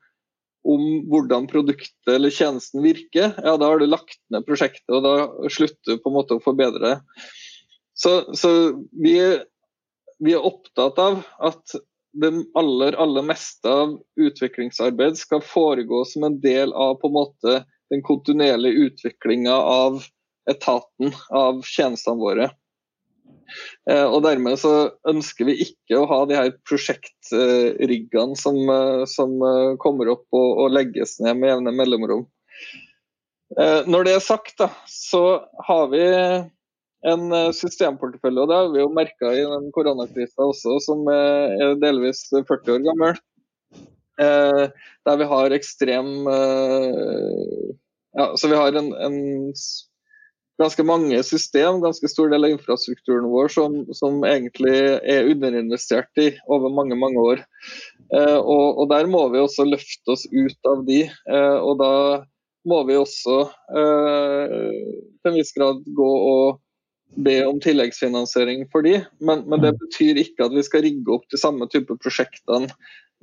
om 0.67 0.85
hvordan 1.09 1.47
produktet 1.47 2.11
eller 2.11 2.33
tjenesten 2.33 2.83
virker, 2.83 3.31
ja, 3.37 3.53
da 3.57 3.69
har 3.69 3.79
du 3.79 3.87
lagt 3.87 4.19
ned 4.33 4.45
prosjektet, 4.47 4.89
og 4.91 5.05
da 5.05 5.49
slutter 5.51 5.95
du 5.95 6.01
på 6.03 6.11
en 6.11 6.17
måte 6.17 6.37
å 6.37 6.43
forbedre 6.43 6.81
det. 6.83 6.97
Så, 7.99 8.13
så 8.35 8.51
vi, 8.91 9.15
vi, 10.19 10.33
er 10.35 10.45
opptatt 10.45 10.99
av 11.03 11.21
at 11.43 11.75
det 12.19 12.31
aller, 12.57 12.95
aller 12.99 13.25
meste 13.27 13.71
av 13.71 13.97
utviklingsarbeid 14.19 15.19
skal 15.19 15.43
foregå 15.45 16.05
som 16.07 16.25
en 16.27 16.39
del 16.43 16.73
av 16.73 16.97
på 17.01 17.11
en 17.11 17.17
måte 17.17 17.59
den 17.93 18.03
kontinuerlige 18.05 18.89
utviklinga 18.89 19.53
av 19.53 20.01
etaten, 20.49 21.13
av 21.29 21.61
tjenestene 21.67 22.19
våre. 22.19 22.49
Eh, 23.89 24.05
og 24.05 24.21
Dermed 24.25 24.59
så 24.61 24.73
ønsker 25.09 25.49
vi 25.49 25.57
ikke 25.65 25.99
å 25.99 26.07
ha 26.09 26.19
de 26.29 26.37
her 26.37 26.51
prosjektriggene 26.67 28.37
som, 28.39 28.59
eh, 28.73 29.03
som 29.09 29.35
eh, 29.45 29.73
kommer 29.81 30.11
opp 30.13 30.25
og, 30.29 30.49
og, 30.65 30.71
legges 30.75 31.17
ned 31.23 31.39
med 31.39 31.53
jevne 31.53 31.75
mellomrom. 31.75 32.27
Når 33.49 34.05
det 34.05 34.11
er 34.13 34.21
sagt, 34.21 34.59
da, 34.61 34.67
så 34.85 35.41
har 35.65 35.87
vi 35.89 36.03
en 37.09 37.23
systemportefølje, 37.57 38.43
og 38.43 38.51
det 38.51 38.59
har 38.59 38.67
vi 38.75 38.83
jo 38.83 38.91
merka 38.93 39.31
i 39.33 39.41
den 39.41 39.71
koronakrisa 39.73 40.45
også, 40.45 40.75
som 40.85 41.01
er 41.09 41.73
delvis 41.81 42.21
40 42.29 42.75
år 42.75 42.83
gammel. 42.85 43.17
Der 44.21 45.17
vi 45.17 45.29
har 45.33 45.57
ekstrem 45.57 46.29
ja, 46.29 48.29
så 48.37 48.53
vi 48.53 48.61
har 48.61 48.77
en, 48.77 48.93
en 48.93 49.17
ganske 50.59 50.83
mange 50.83 51.21
system, 51.23 51.79
ganske 51.83 52.09
stor 52.11 52.31
del 52.31 52.45
av 52.45 52.53
infrastrukturen 52.53 53.27
vår 53.31 53.51
som, 53.53 53.77
som 53.95 54.23
egentlig 54.27 54.75
er 54.99 55.29
underinvestert 55.31 56.21
i 56.21 56.33
over 56.51 56.73
mange 56.75 56.97
mange 56.99 57.23
år. 57.33 57.43
Eh, 58.13 58.37
og, 58.39 58.79
og, 58.81 58.85
Der 58.91 59.07
må 59.07 59.25
vi 59.33 59.41
også 59.41 59.67
løfte 59.67 60.15
oss 60.15 60.25
ut 60.31 60.71
av 60.71 60.83
de. 60.87 61.03
Eh, 61.07 61.59
og 61.59 61.79
da 61.81 61.93
må 62.69 62.81
vi 62.89 62.97
også 62.99 63.37
eh, 63.79 64.57
til 65.21 65.31
en 65.31 65.37
viss 65.37 65.55
grad 65.55 65.79
gå 65.95 66.09
og 66.33 66.59
be 67.17 67.39
om 67.47 67.57
tilleggsfinansiering 67.63 68.67
for 68.69 68.85
de, 68.85 68.99
men, 69.17 69.41
men, 69.49 69.63
det 69.63 69.73
betyr 69.79 70.19
ikke 70.21 70.45
at 70.45 70.53
vi 70.53 70.61
skal 70.65 70.83
rigge 70.85 71.15
opp 71.15 71.25
de 71.31 71.39
samme 71.41 71.65
type 71.71 71.95
prosjektene, 72.03 72.69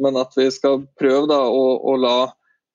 men 0.03 0.19
at 0.19 0.35
vi 0.37 0.49
skal 0.51 0.83
prøve 0.99 1.29
da, 1.31 1.39
å, 1.47 1.77
å 1.87 1.95
la 2.01 2.17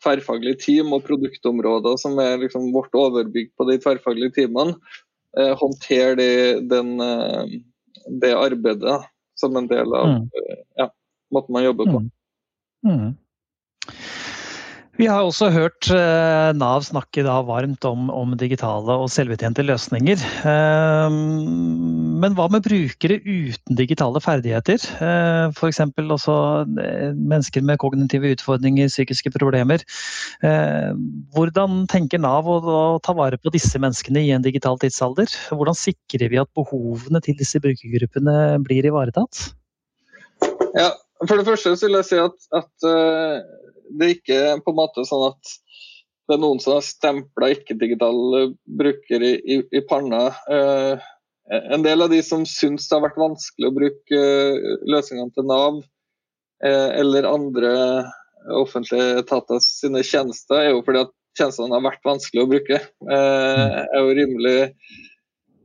tverrfaglige 0.03 0.59
team 0.65 0.93
og 0.95 1.05
produktområder 1.07 1.97
som 2.01 2.19
er 2.21 2.39
liksom 2.41 2.71
vårt 2.75 2.93
overbygg 2.97 3.51
på 3.57 3.67
de 3.69 3.77
tverrfaglige 3.81 4.35
teamene, 4.39 4.75
eh, 5.37 5.53
håndtere 5.57 6.15
det, 6.19 6.35
den, 6.71 6.95
eh, 7.01 7.57
det 8.21 8.33
arbeidet 8.37 8.99
som 9.39 9.57
en 9.57 9.69
del 9.69 9.93
av 9.97 10.07
mm. 10.07 10.23
Eh, 10.41 10.63
ja, 10.83 10.89
måten 11.33 11.57
man 11.57 11.67
jobber 11.67 11.91
på. 11.91 12.01
Mm. 12.01 12.11
Mm. 12.87 13.11
Vi 15.01 15.07
har 15.09 15.25
også 15.25 15.47
hørt 15.49 15.87
eh, 15.89 16.51
Nav 16.53 16.83
snakke 16.85 17.23
varmt 17.25 17.85
om, 17.89 18.11
om, 18.13 18.35
digitale 18.37 18.93
og 19.01 19.07
selvbetjente 19.09 19.63
løsninger. 19.65 20.21
Eh, 20.45 21.15
men 22.21 22.35
hva 22.37 22.45
med 22.53 22.61
brukere 22.67 23.17
uten 23.25 23.79
digitale 23.79 24.21
ferdigheter? 24.21 24.83
Eh, 25.01 25.55
F.eks. 25.57 25.79
også 25.97 26.35
mennesker 27.17 27.65
med 27.65 27.81
kognitive 27.81 28.35
utfordringer, 28.35 28.91
psykiske 28.93 29.31
problemer. 29.33 29.81
Hvordan 31.33 31.87
tenker 31.89 32.21
Nav 32.21 32.45
å, 32.45 32.59
ta 33.01 33.15
vare 33.17 33.41
på 33.41 33.53
disse 33.55 33.81
menneskene 33.81 34.21
i 34.21 34.29
en 34.35 34.45
digital 34.45 34.77
tidsalder? 34.83 35.33
Hvordan 35.49 35.79
sikrer 35.81 36.29
vi 36.29 36.41
at 36.43 36.51
behovene 36.53 37.23
til 37.25 37.39
disse 37.41 37.57
brukergruppene 37.63 38.37
blir 38.67 38.85
ivaretatt? 38.85 39.47
Ja, 40.77 40.91
For 41.25 41.41
det 41.41 41.49
første 41.49 41.73
vil 41.87 41.97
jeg 41.97 42.09
si 42.11 42.21
at, 42.21 42.37
at 42.61 42.91
det 43.97 44.07
er 44.07 44.15
ikke 44.15 44.41
på 44.65 44.73
en 44.73 44.79
måte 44.79 45.05
sånn 45.07 45.27
at 45.29 45.55
det 46.29 46.37
er 46.37 46.43
noen 46.43 46.61
som 46.63 46.77
har 46.77 46.85
stempla 46.85 47.49
ikke-digitale 47.55 48.43
brukere 48.79 49.33
i, 49.33 49.39
i, 49.55 49.57
i 49.75 49.81
panna. 49.89 50.29
Eh, 50.47 51.09
en 51.73 51.83
del 51.83 52.05
av 52.05 52.11
de 52.13 52.21
som 52.23 52.45
syns 52.47 52.87
det 52.87 52.95
har 52.95 53.03
vært 53.03 53.19
vanskelig 53.19 53.67
å 53.67 53.75
bruke 53.75 54.19
eh, 54.19 54.75
løsningene 54.87 55.35
til 55.35 55.47
Nav 55.49 55.81
eh, 56.63 56.89
eller 57.01 57.27
andre 57.27 57.73
offentlige 58.57 59.19
etater 59.21 59.59
sine 59.65 60.05
tjenester, 60.07 60.61
er 60.61 60.71
jo 60.71 60.85
fordi 60.85 61.03
at 61.03 61.11
tjenestene 61.37 61.75
har 61.75 61.83
vært 61.85 62.07
vanskelig 62.07 62.43
å 62.43 62.49
bruke. 62.53 62.79
Eh, 62.79 63.77
er 63.81 63.99
jo 63.99 64.15
rimelig 64.17 64.55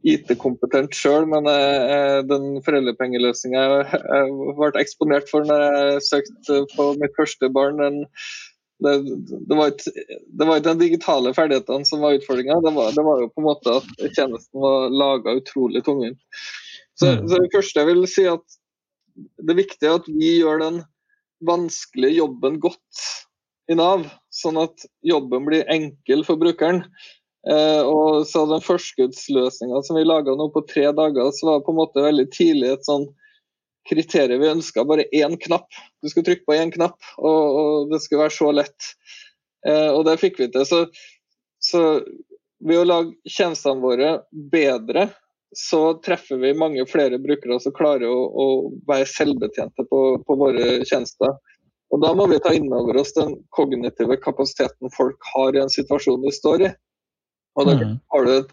IT-kompetent 0.06 0.94
sjøl, 0.94 1.26
men 1.30 1.48
eh, 1.50 2.20
den 2.28 2.60
foreldrepengeløsninga 2.66 3.62
jeg 3.66 4.34
ble 4.58 4.68
eksponert 4.80 5.30
for 5.30 5.46
når 5.48 5.64
jeg 5.64 6.04
søkte 6.10 6.60
på 6.74 6.92
mitt 7.00 7.16
første 7.18 7.50
barn, 7.52 7.80
den, 7.82 8.04
det, 8.84 8.94
det, 9.48 9.56
var 9.56 9.72
ikke, 9.72 9.92
det, 9.94 10.44
var 10.44 10.60
ikke, 10.60 10.68
den 10.68 10.82
digitale 10.84 11.32
ferdighetene 11.36 11.88
som 11.88 12.04
var 12.04 12.18
utfordringa, 12.18 12.60
det, 12.62 12.74
det, 12.98 13.06
var 13.08 13.24
jo 13.24 13.32
på 13.32 13.42
en 13.42 13.48
måte 13.48 13.78
at 13.80 14.06
tjenesten 14.06 14.62
var 14.62 14.94
laga 14.94 15.36
utrolig 15.40 15.82
tungvint. 15.86 16.20
Så, 16.96 17.10
mm. 17.10 17.26
så 17.28 17.40
det 17.42 17.52
første 17.54 17.82
jeg 17.82 17.90
vil 17.90 18.06
si 18.10 18.28
at 18.30 18.60
det 19.16 19.54
er 19.54 19.62
viktig 19.62 19.88
at 19.90 20.08
vi 20.12 20.36
gjør 20.38 20.60
den 20.60 20.82
vanskelige 21.46 22.18
jobben 22.18 22.60
godt 22.60 23.06
i 23.72 23.76
Nav, 23.76 24.04
sånn 24.30 24.58
at 24.60 24.84
jobben 25.04 25.46
blir 25.48 25.66
enkel 25.72 26.22
for 26.26 26.38
brukeren. 26.40 26.84
Eh, 27.46 27.82
og 27.86 28.26
så 28.26 28.42
Den 28.50 28.64
forskuddsløsninga 28.64 29.82
som 29.86 29.96
vi 29.96 30.04
laga 30.04 30.34
på 30.34 30.64
tre 30.66 30.90
dager, 30.92 31.30
så 31.32 31.46
var 31.46 31.58
det 31.58 31.66
på 31.66 31.74
en 31.74 31.80
måte 31.80 32.02
veldig 32.02 32.26
tidlig 32.34 32.72
et 32.74 32.88
sånn 32.88 33.06
kriterium 33.88 34.42
vi 34.42 34.50
ønska. 34.50 34.84
Bare 34.84 35.06
én 35.14 35.36
knapp. 35.38 35.68
Du 36.02 36.10
skulle 36.10 36.26
trykke 36.26 36.46
på 36.46 36.56
én 36.56 36.72
knapp, 36.74 36.98
og, 37.18 37.42
og, 37.60 37.92
det 37.92 38.02
skulle 38.02 38.24
være 38.24 38.38
så 38.38 38.50
lett. 38.54 38.90
Eh, 39.66 39.90
og 39.92 40.04
det 40.08 40.18
fikk 40.22 40.40
vi 40.42 40.50
til. 40.50 40.66
Så, 40.66 40.82
så 41.62 41.84
ved 42.66 42.82
å 42.82 42.88
lage 42.88 43.14
tjenestene 43.30 43.82
våre 43.84 44.10
bedre, 44.32 45.10
så 45.56 45.94
treffer 46.04 46.40
vi 46.42 46.56
mange 46.58 46.82
flere 46.90 47.20
brukere 47.22 47.60
som 47.62 47.74
klarer 47.76 48.10
å, 48.10 48.22
å 48.26 48.46
være 48.88 49.06
selvbetjente 49.08 49.86
på, 49.88 50.00
på, 50.26 50.36
våre 50.36 50.80
tjenester. 50.84 51.36
Og 51.94 52.02
Da 52.02 52.10
må 52.18 52.26
vi 52.26 52.40
ta 52.42 52.50
inn 52.56 52.66
over 52.74 52.98
oss 53.00 53.14
den 53.14 53.36
kognitive 53.54 54.18
kapasiteten 54.20 54.90
folk 54.96 55.30
har 55.34 55.54
i 55.54 55.62
en 55.62 55.72
situasjon 55.72 56.26
de 56.26 56.34
står 56.34 56.66
i. 56.66 56.72
Og 57.56 57.68
da 57.68 57.76
mm. 57.78 57.94
har 58.12 58.26
du 58.26 58.32
et 58.38 58.52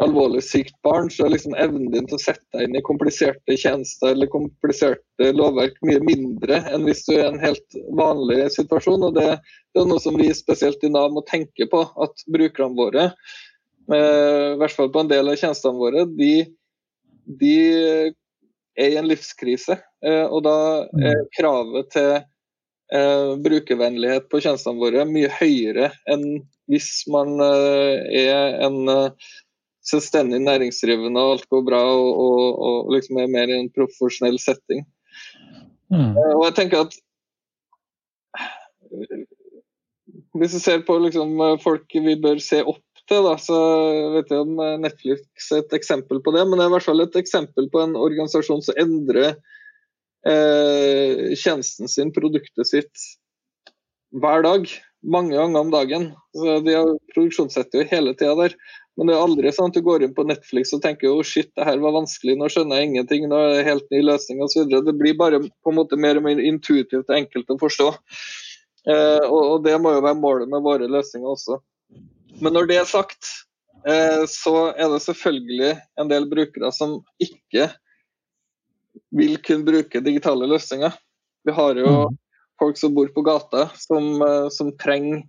alvorlig 0.00 0.40
sykt 0.44 0.74
barn, 0.86 1.10
så 1.12 1.26
er 1.26 1.34
liksom 1.34 1.54
evnen 1.60 1.90
din 1.92 2.06
til 2.08 2.16
å 2.16 2.22
sette 2.22 2.44
deg 2.56 2.64
inn 2.64 2.78
i 2.78 2.84
kompliserte 2.84 3.56
tjenester 3.60 4.14
eller 4.14 4.30
kompliserte 4.32 5.32
lovverk 5.36 5.76
mye 5.84 6.00
mindre 6.04 6.62
enn 6.72 6.86
hvis 6.88 7.04
du 7.04 7.12
er 7.14 7.26
i 7.26 7.28
en 7.28 7.42
helt 7.42 7.78
vanlig 7.98 8.46
situasjon. 8.56 9.04
og 9.10 9.18
Det, 9.18 9.28
det 9.74 9.82
er 9.82 9.90
noe 9.90 10.02
som 10.02 10.16
vi 10.16 10.30
spesielt 10.36 10.84
i 10.84 10.92
Nav 10.92 11.12
må 11.12 11.24
tenke 11.28 11.68
på. 11.68 11.84
At 12.00 12.24
brukerne 12.32 12.78
våre, 12.78 13.10
i 13.92 14.56
hvert 14.60 14.76
fall 14.78 14.92
på 14.94 15.04
en 15.04 15.12
del 15.12 15.28
av 15.28 15.36
tjenestene 15.36 15.76
våre, 15.76 16.06
de, 16.16 16.34
de 17.42 17.56
er 18.78 18.94
i 18.94 18.96
en 18.96 19.08
livskrise. 19.10 19.76
Eh, 20.04 20.24
og 20.24 20.44
da 20.46 20.56
er 20.86 21.20
mm. 21.20 21.28
kravet 21.36 21.92
til 21.92 22.12
eh, 22.16 23.34
brukervennlighet 23.44 24.30
på 24.32 24.40
tjenestene 24.40 24.80
våre 24.80 25.04
mye 25.08 25.30
høyere 25.36 25.92
enn 26.10 26.26
hvis 26.70 27.04
man 27.10 27.40
eh, 27.42 28.22
er 28.22 28.58
en 28.66 28.88
eh, 28.88 29.30
selvstendig 29.86 30.40
næringsdrivende 30.44 31.20
og 31.20 31.36
alt 31.36 31.48
går 31.50 31.64
bra 31.66 31.80
og, 31.82 32.10
og, 32.24 32.44
og 32.66 32.92
liksom 32.94 33.18
er 33.18 33.32
mer 33.32 33.50
i 33.50 33.58
en 33.58 33.72
profesjonell 33.74 34.38
setting. 34.42 34.84
Mm. 35.92 36.14
Eh, 36.14 36.34
og 36.36 36.46
jeg 36.48 36.58
tenker 36.60 36.86
at 36.86 36.96
hvis 40.36 40.54
du 40.54 40.60
ser 40.60 40.84
på 40.86 40.96
liksom, 41.00 41.34
folk 41.62 41.92
vi 41.92 42.14
bør 42.20 42.40
se 42.42 42.60
opp 42.62 42.84
til, 43.08 43.24
da, 43.26 43.34
så 43.40 43.56
vet 44.14 44.30
jeg 44.30 44.44
om 44.44 44.60
Netflix 44.80 45.48
er 45.52 45.62
et 45.64 45.74
eksempel 45.76 46.20
på 46.24 46.32
det. 46.36 46.44
Men 46.46 46.58
det 46.58 46.64
er 46.64 46.70
i 46.70 46.74
hvert 46.76 46.86
fall 46.86 47.02
et 47.04 47.18
eksempel 47.18 47.68
på 47.72 47.82
en 47.82 47.96
organisasjon 47.98 48.62
som 48.64 48.78
endrer 48.80 49.34
eh, 50.28 51.32
tjenesten 51.36 51.90
sin, 51.90 52.12
produktet 52.14 52.68
sitt, 52.68 53.06
hver 54.12 54.44
dag 54.44 54.68
mange 55.02 55.36
ganger 55.36 55.60
om 55.60 55.70
dagen. 55.70 56.06
De 56.34 56.76
produksjonssetter 57.14 57.82
jo 57.82 57.90
hele 57.90 58.14
tida 58.14 58.34
der. 58.38 58.54
Men 58.96 59.08
det 59.08 59.14
er 59.16 59.24
aldri 59.24 59.52
sånn 59.54 59.72
at 59.72 59.76
du 59.76 59.84
går 59.84 60.04
inn 60.04 60.14
på 60.14 60.24
Netflix 60.28 60.74
og 60.76 60.82
tenker 60.84 61.08
oh 61.10 61.24
shit, 61.24 61.48
det 61.56 61.64
her 61.64 61.80
var 61.80 61.94
vanskelig, 61.96 62.34
nå 62.36 62.48
skjønner 62.52 62.78
jeg 62.78 62.90
ingenting, 62.90 63.24
nå 63.28 63.38
er 63.40 63.54
det 63.54 63.68
helt 63.70 63.86
ny 63.94 64.02
løsning 64.04 64.42
osv. 64.44 64.66
Det 64.68 64.94
blir 64.98 65.16
bare 65.18 65.40
på 65.40 65.72
en 65.72 65.78
måte 65.78 65.96
mer 65.96 66.20
og 66.20 66.26
mer 66.26 66.42
intuitivt 66.42 67.08
og 67.08 67.16
enkelt 67.16 67.54
å 67.54 67.58
forstå. 67.62 67.88
Eh, 68.92 69.24
og, 69.30 69.40
og, 69.40 69.56
det 69.64 69.78
må 69.80 69.94
jo 69.94 70.04
være 70.04 70.20
målet 70.20 70.52
med 70.52 70.64
våre 70.66 70.90
løsninger 70.92 71.32
også. 71.32 71.56
Men 72.44 72.58
når 72.58 72.68
det 72.68 72.78
er 72.82 72.90
sagt, 72.90 73.30
eh, 73.88 74.26
så 74.28 74.56
er 74.74 74.92
det 74.92 75.00
selvfølgelig 75.06 75.72
en 76.02 76.12
del 76.12 76.28
brukere 76.28 76.72
som 76.76 76.98
ikke 77.22 77.70
vil 79.16 79.38
kunne 79.40 79.64
bruke 79.64 80.04
digitale 80.04 80.50
løsninger. 80.52 80.92
Vi 81.48 81.56
har 81.56 81.80
jo 81.80 81.94
mm 82.10 82.20
folk 82.60 82.78
som 82.78 82.94
bor 82.94 83.08
på 83.14 83.24
gata, 83.26 83.68
som, 83.78 84.22
eh, 84.22 84.48
som 84.54 84.72
trenger 84.76 85.22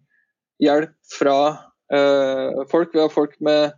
hjelp 0.63 0.93
fra 1.19 1.37
uh, 1.93 2.63
folk. 2.71 2.93
Vi 2.93 3.01
har 3.01 3.09
folk 3.09 3.33
med, 3.43 3.73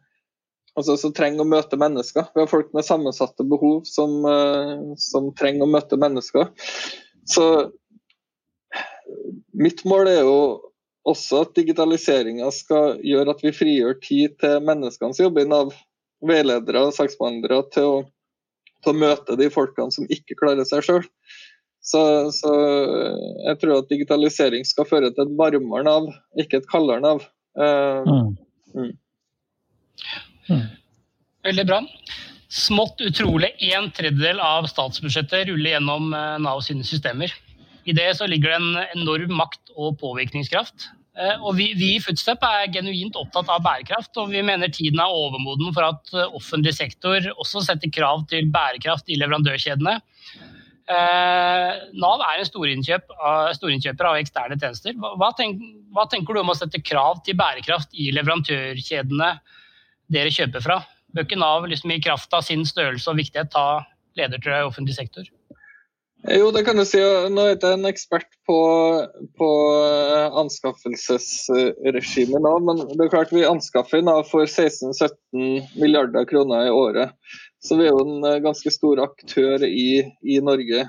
altså, 0.75 0.97
som 0.99 1.13
trenger 1.15 1.41
å 1.45 1.49
møte 1.49 1.79
mennesker. 1.79 2.27
Vi 2.35 2.43
har 2.43 2.51
folk 2.51 2.73
med 2.75 2.85
sammensatte 2.85 3.45
behov 3.47 3.83
som, 3.89 4.19
uh, 4.27 4.93
som 5.01 5.31
trenger 5.39 5.65
å 5.65 5.71
møte 5.71 5.97
mennesker. 5.97 6.51
Så 7.25 7.45
mitt 9.55 9.85
mål 9.87 10.11
er 10.11 10.21
jo 10.27 10.37
også 11.05 11.43
at 11.45 11.55
digitaliseringa 11.57 12.49
skal 12.53 12.99
gjøre 13.05 13.35
at 13.35 13.43
vi 13.45 13.53
frigjør 13.55 13.99
tid 14.01 14.37
til 14.41 14.61
menneskene 14.65 15.15
som 15.15 15.27
jobber 15.27 15.45
i 15.45 15.51
Nav. 15.51 15.73
Veiledere 16.25 16.85
og 16.87 16.93
saksbehandlere 16.95 17.59
til 17.75 17.85
å, 17.85 17.97
til 18.81 18.93
å 18.93 18.97
møte 18.97 19.35
de 19.37 19.49
folkene 19.53 19.93
som 19.93 20.07
ikke 20.09 20.37
klarer 20.39 20.65
seg 20.65 20.85
sjøl. 20.85 21.03
Så, 21.85 22.01
så, 22.33 22.51
jeg 23.45 23.59
tror 23.61 23.75
at 23.77 23.91
digitalisering 23.91 24.65
skal 24.65 24.87
føre 24.89 25.11
til 25.13 25.27
et 25.27 25.35
varmere 25.37 25.85
Nav, 25.85 26.09
ikke 26.41 26.63
et 26.63 26.69
kaldere 26.71 27.03
Nav. 27.03 27.21
Uh, 27.55 28.01
mm. 28.73 28.95
Mm. 30.49 30.63
Veldig 31.45 31.65
bra. 31.69 31.83
Smått 32.55 33.01
utrolig 33.05 33.51
en 33.73 33.91
tredjedel 33.93 34.41
av 34.41 34.65
statsbudsjettet 34.71 35.49
ruller 35.49 35.75
gjennom 35.75 36.13
eh, 36.15 36.35
Nav 36.41 36.61
sine 36.65 36.85
systemer. 36.87 37.33
I 37.85 37.93
det 37.93 38.07
så 38.17 38.27
ligger 38.29 38.53
det 38.53 38.59
en 38.61 39.01
enorm 39.01 39.33
makt 39.37 39.73
og 39.75 39.97
påvirkningskraft. 40.01 40.87
Eh, 41.19 41.35
og 41.41 41.57
vi, 41.59 41.71
vi, 41.77 41.95
i 41.97 42.01
Footstep 42.03 42.43
er 42.47 42.71
genuint 42.73 43.17
opptatt 43.19 43.51
av 43.51 43.61
bærekraft, 43.65 44.13
og 44.21 44.31
vi 44.33 44.43
mener 44.45 44.71
tiden 44.73 45.01
er 45.03 45.19
overmoden 45.19 45.73
for 45.75 45.89
at 45.89 46.15
offentlig 46.31 46.73
sektor 46.77 47.29
også 47.35 47.65
setter 47.67 47.91
krav 47.93 48.23
til 48.31 48.49
bærekraft 48.55 49.11
i 49.11 49.19
leverandørkjedene. 49.21 49.99
Eh, 50.85 51.71
Nav 51.97 52.21
er 52.21 52.43
en 52.43 52.45
storinnkjøper 52.45 54.05
av 54.05 54.19
eksterne 54.19 54.57
tjenester. 54.61 54.93
Hva, 55.01 55.31
tenk, 55.37 55.63
hva, 55.95 56.05
tenker 56.11 56.37
du 56.37 56.43
om 56.43 56.51
å 56.53 56.57
sette 56.57 56.83
krav 56.85 57.23
til 57.25 57.37
bærekraft 57.39 57.95
i 57.97 58.11
leverandørkjedene 58.13 59.31
dere 60.13 60.33
kjøper 60.33 60.61
fra? 60.61 60.83
Bør 61.15 61.25
ikke 61.25 61.41
Nav 61.41 61.65
liksom, 61.71 61.95
i 61.95 62.03
kraft 62.03 62.35
av 62.37 62.45
sin 62.45 62.67
størrelse 62.69 63.09
og 63.09 63.17
viktighet 63.17 63.49
ta 63.55 63.81
ledertrøya 64.19 64.61
i 64.61 64.69
offentlig 64.69 64.97
sektor? 64.97 65.25
Jo, 66.25 66.49
det 66.53 66.63
kan 66.65 66.77
du 66.77 66.85
si. 66.87 66.97
Nå 66.97 67.41
er 67.43 67.49
jeg 67.53 67.61
en 67.69 67.85
ekspert 67.89 68.29
på, 68.49 68.59
på 69.37 69.49
eh, 69.77 70.37
anskaffelsesregimet 70.41 72.41
nå, 72.45 72.53
men 72.65 72.75
det 72.93 73.03
er 73.05 73.13
klart 73.13 73.33
vi 73.33 73.43
anskaffer 73.45 74.01
Nav 74.05 74.23
for 74.29 74.43
16-17 74.45 75.09
milliarder 75.81 76.23
kroner 76.29 76.65
i 76.65 76.73
året. 76.73 77.09
Så 77.65 77.77
vi 77.79 77.87
er 77.87 77.95
jo 77.95 78.03
en 78.03 78.27
eh, 78.27 78.41
ganske 78.43 78.71
stor 78.73 79.01
aktør 79.07 79.65
i, 79.65 80.03
i 80.21 80.37
Norge. 80.43 80.85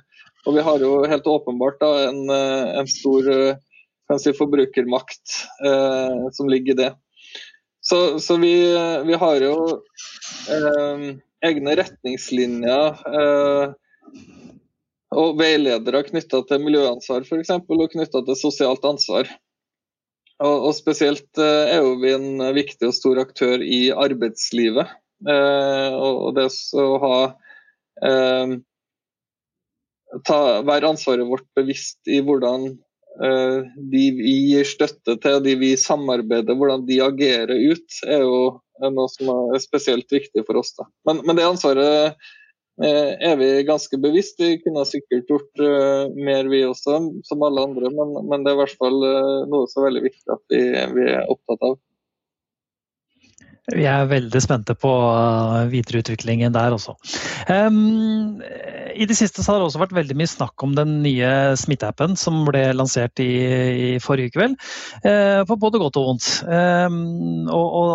Og 0.46 0.54
vi 0.54 0.64
har 0.66 0.82
jo 0.82 0.98
helt 1.08 1.28
åpenbart 1.30 1.80
da, 1.80 1.92
en, 2.10 2.20
eh, 2.30 2.74
en, 2.82 2.90
stor 2.90 3.30
eh, 3.32 4.18
si, 4.20 4.34
forbrukermakt 4.36 5.40
eh, 5.64 6.26
som 6.36 6.50
ligger 6.52 6.76
i 6.76 6.80
det. 6.84 6.90
Så, 7.80 8.18
så 8.20 8.36
vi, 8.42 8.52
vi, 9.06 9.16
har 9.22 9.40
jo 9.46 9.56
eh, 10.52 11.08
egne 11.46 11.76
retningslinjer 11.80 13.02
eh, 13.20 13.74
og 15.16 15.36
veiledere 15.38 16.02
knytta 16.10 16.42
til 16.48 16.64
miljøansvar 16.66 17.24
f.eks. 17.24 17.54
og 17.56 17.84
knytta 17.94 18.24
til 18.26 18.36
sosialt 18.36 18.84
ansvar. 18.84 19.30
og, 20.42 20.56
og, 20.66 20.72
spesielt 20.76 21.40
er 21.40 21.78
jo 21.78 21.94
vi 22.02 22.12
en 22.12 22.42
viktig 22.58 22.90
og 22.90 22.96
stor 22.98 23.22
aktør 23.22 23.62
i 23.64 23.86
arbeidslivet. 23.94 24.90
Og 25.24 26.34
det 26.36 26.50
å 26.76 26.86
ha 27.00 27.18
ta, 30.26 30.38
være 30.66 30.92
ansvaret 30.92 31.28
vårt 31.28 31.46
bevisst 31.56 31.98
i 32.10 32.20
hvordan 32.24 32.68
uh, 33.22 33.58
de 33.92 34.04
vi 34.18 34.36
gir 34.52 34.68
støtte 34.68 35.16
til 35.22 35.38
og 35.38 35.44
de 35.46 35.56
vi 35.60 35.74
samarbeider, 35.80 36.56
hvordan 36.56 36.86
de 36.88 37.02
agerer 37.04 37.52
ut, 37.72 38.00
er 38.06 38.24
jo 38.24 38.40
noe 38.92 39.08
som 39.12 39.32
er 39.32 39.62
spesielt 39.62 40.10
viktig 40.12 40.44
for 40.46 40.60
oss. 40.60 40.74
Men, 41.08 41.22
men 41.24 41.38
det 41.38 41.46
ansvaret 41.48 42.18
er 42.76 43.38
vi 43.40 43.46
ganske 43.64 43.96
bevisst. 43.96 44.36
Vi 44.36 44.58
kunne 44.60 44.82
sikkert 44.84 45.30
gjort 45.32 45.62
mer 46.12 46.44
vi 46.52 46.58
også, 46.68 46.98
som 47.24 47.44
alle 47.46 47.62
andre, 47.70 47.88
men, 47.88 48.12
men, 48.28 48.44
det 48.44 48.52
er 48.52 48.58
i 48.58 48.60
hvert 48.60 48.82
fall 48.82 48.98
noe 49.48 49.70
som 49.72 49.80
er 49.80 49.86
veldig 49.86 50.02
viktig 50.04 50.34
at 50.34 50.44
vi, 50.52 50.60
vi 50.98 51.06
er 51.08 51.32
opptatt 51.32 51.64
av. 51.70 51.78
Vi 53.74 53.82
er 53.90 54.06
veldig 54.06 54.38
spente 54.42 54.76
på 54.78 54.90
videreutviklingen 55.72 56.54
der 56.54 56.74
også. 56.76 56.92
Um, 57.50 58.38
I 58.94 59.06
det 59.10 59.16
siste 59.18 59.42
så 59.42 59.52
har 59.52 59.58
det 59.58 59.66
også 59.66 59.80
vært 59.82 59.96
veldig 59.96 60.14
mye 60.20 60.30
snakk 60.30 60.62
om 60.62 60.76
den 60.76 61.00
nye 61.02 61.30
smitteappen 61.58 62.14
som 62.20 62.44
ble 62.46 62.62
lansert 62.78 63.18
i, 63.22 63.26
i 63.26 63.88
forrige 64.02 64.36
kveld. 64.36 64.54
Uh, 65.02 65.42
på 65.48 65.56
både 65.58 65.80
godt 65.82 65.98
og 65.98 66.06
vondt. 66.12 66.28
Um, 66.46 67.48
og, 67.50 67.66
og, 67.66 67.90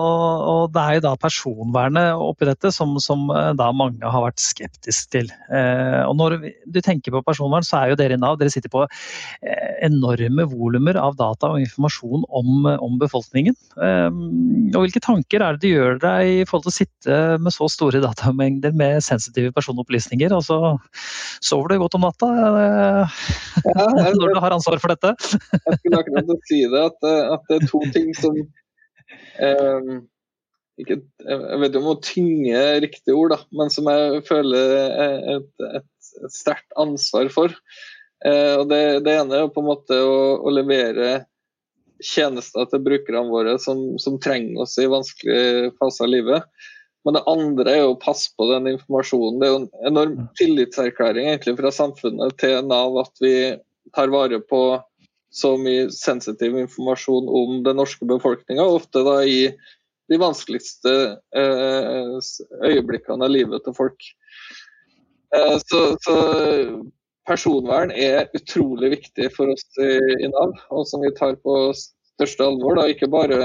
og, 0.51 0.65
det 0.75 0.83
er 0.83 0.97
jo 0.97 1.05
da 1.07 1.13
personvernet 1.23 2.19
oppi 2.19 2.49
dette 2.51 2.73
som, 2.75 2.97
som 2.99 3.31
da 3.31 3.69
mange 3.71 4.03
har 4.03 4.27
vært 4.27 4.43
skeptiske 4.43 5.15
til. 5.15 5.31
Uh, 5.47 6.03
og 6.09 6.17
når 6.19 6.37
du 6.67 6.81
tenker 6.83 7.15
på 7.15 7.23
personvern, 7.23 7.63
så 7.63 7.79
er 7.79 7.93
jo 7.93 8.01
dere 8.01 8.19
i 8.19 8.21
Nav 8.21 8.35
dere 8.41 8.51
sitter 8.51 8.71
på 8.71 8.83
enorme 9.87 10.43
volumer 10.51 10.99
av 10.99 11.15
data 11.19 11.53
og 11.55 11.63
informasjon 11.63 12.27
om, 12.27 12.67
om 12.75 12.99
befolkningen. 12.99 13.55
Um, 13.79 14.71
og 14.75 14.83
hvilke 14.83 15.03
tanker 15.03 15.39
er 15.39 15.55
det 15.55 15.60
du 15.63 15.67
gjør 15.69 15.99
deg 16.01 16.29
i 16.29 16.45
forhold 16.47 16.65
til 16.65 16.71
å 16.71 16.75
sitte 16.75 17.17
med 17.41 17.55
så 17.55 17.67
store 17.71 18.01
datamengder 18.03 18.73
med 18.77 19.03
sensitive 19.05 19.53
personopplysninger, 19.55 20.33
og 20.35 20.43
så 20.45 20.59
sover 21.43 21.73
du 21.73 21.83
godt 21.83 21.97
om 21.99 22.05
natta 22.07 22.29
ja, 22.31 22.49
jeg, 23.65 24.15
når 24.19 24.35
du 24.35 24.41
har 24.43 24.55
ansvar 24.57 24.81
for 24.83 24.93
dette? 24.93 25.13
jeg 25.13 25.79
skulle 25.79 26.01
akkurat 26.01 26.49
si 26.49 26.63
det, 26.65 26.83
at, 26.89 27.09
at, 27.37 27.45
det 27.49 27.59
er 27.59 27.69
to 27.69 27.83
ting 27.95 28.11
som 28.17 28.37
eh, 28.41 29.93
ikke, 30.81 31.01
Jeg 31.27 31.61
vet 31.61 31.69
ikke 31.69 31.81
om 31.81 31.89
å 31.93 31.97
tynge 32.05 32.61
riktige 32.83 33.17
ord, 33.17 33.35
da, 33.35 33.41
men 33.57 33.73
som 33.73 33.89
jeg 33.91 34.21
føler 34.29 34.77
et, 34.77 35.33
et, 35.37 35.81
et 35.81 36.33
sterkt 36.33 36.69
ansvar 36.79 37.29
for. 37.33 37.53
Eh, 38.25 38.55
og 38.59 38.67
det, 38.69 38.81
det, 39.05 39.17
ene 39.17 39.43
er 39.43 39.51
på 39.53 39.63
en 39.63 39.69
måte 39.71 39.97
å, 39.97 40.17
å 40.45 40.53
levere 40.53 41.23
tjenester 42.05 42.67
til 42.71 42.83
brukerne 42.85 43.31
våre 43.31 43.57
som, 43.61 43.81
som, 44.01 44.19
trenger 44.21 44.63
oss 44.65 44.77
i 44.81 44.89
vanskelige 44.91 45.71
faser 45.79 46.07
av 46.07 46.13
livet. 46.13 46.69
Men 47.05 47.17
det 47.17 47.25
andre 47.29 47.73
er 47.73 47.87
å 47.87 47.97
passe 47.97 48.29
på 48.37 48.45
den 48.51 48.69
informasjonen. 48.75 49.39
Det 49.41 49.47
er 49.47 49.53
jo 49.53 49.59
en 49.63 49.89
enorm 49.89 50.15
tillitserklæring 50.37 51.31
egentlig 51.31 51.57
fra 51.57 51.73
samfunnet 51.73 52.37
til 52.41 52.59
Nav 52.67 52.99
at 53.01 53.23
vi 53.23 53.35
tar 53.95 54.13
vare 54.13 54.37
på 54.45 54.61
så 55.31 55.55
mye 55.57 55.87
sensitiv 55.95 56.57
informasjon 56.59 57.29
om 57.31 57.61
den 57.65 57.79
norske 57.79 58.05
befolkninga, 58.05 58.65
ofte 58.67 59.03
da 59.07 59.21
i 59.23 59.45
de 60.11 60.17
vanskeligste 60.19 60.93
eh, 61.39 62.17
øyeblikkene 62.67 63.25
av 63.25 63.31
livet 63.31 63.63
til 63.63 63.75
folk. 63.77 64.09
Eh, 65.35 65.55
så, 65.63 65.83
så, 66.03 66.15
personvern 67.27 67.91
er 67.93 68.29
utrolig 68.37 68.91
viktig 68.97 69.29
for 69.35 69.51
oss 69.53 69.65
i, 69.81 70.27
Nav, 70.31 70.55
og 70.73 70.87
som 70.89 71.03
vi 71.05 71.13
tar 71.17 71.37
på 71.45 71.57
største 71.75 72.47
alvor. 72.47 72.79
Da. 72.79 72.87
Ikke 72.91 73.11
bare 73.11 73.41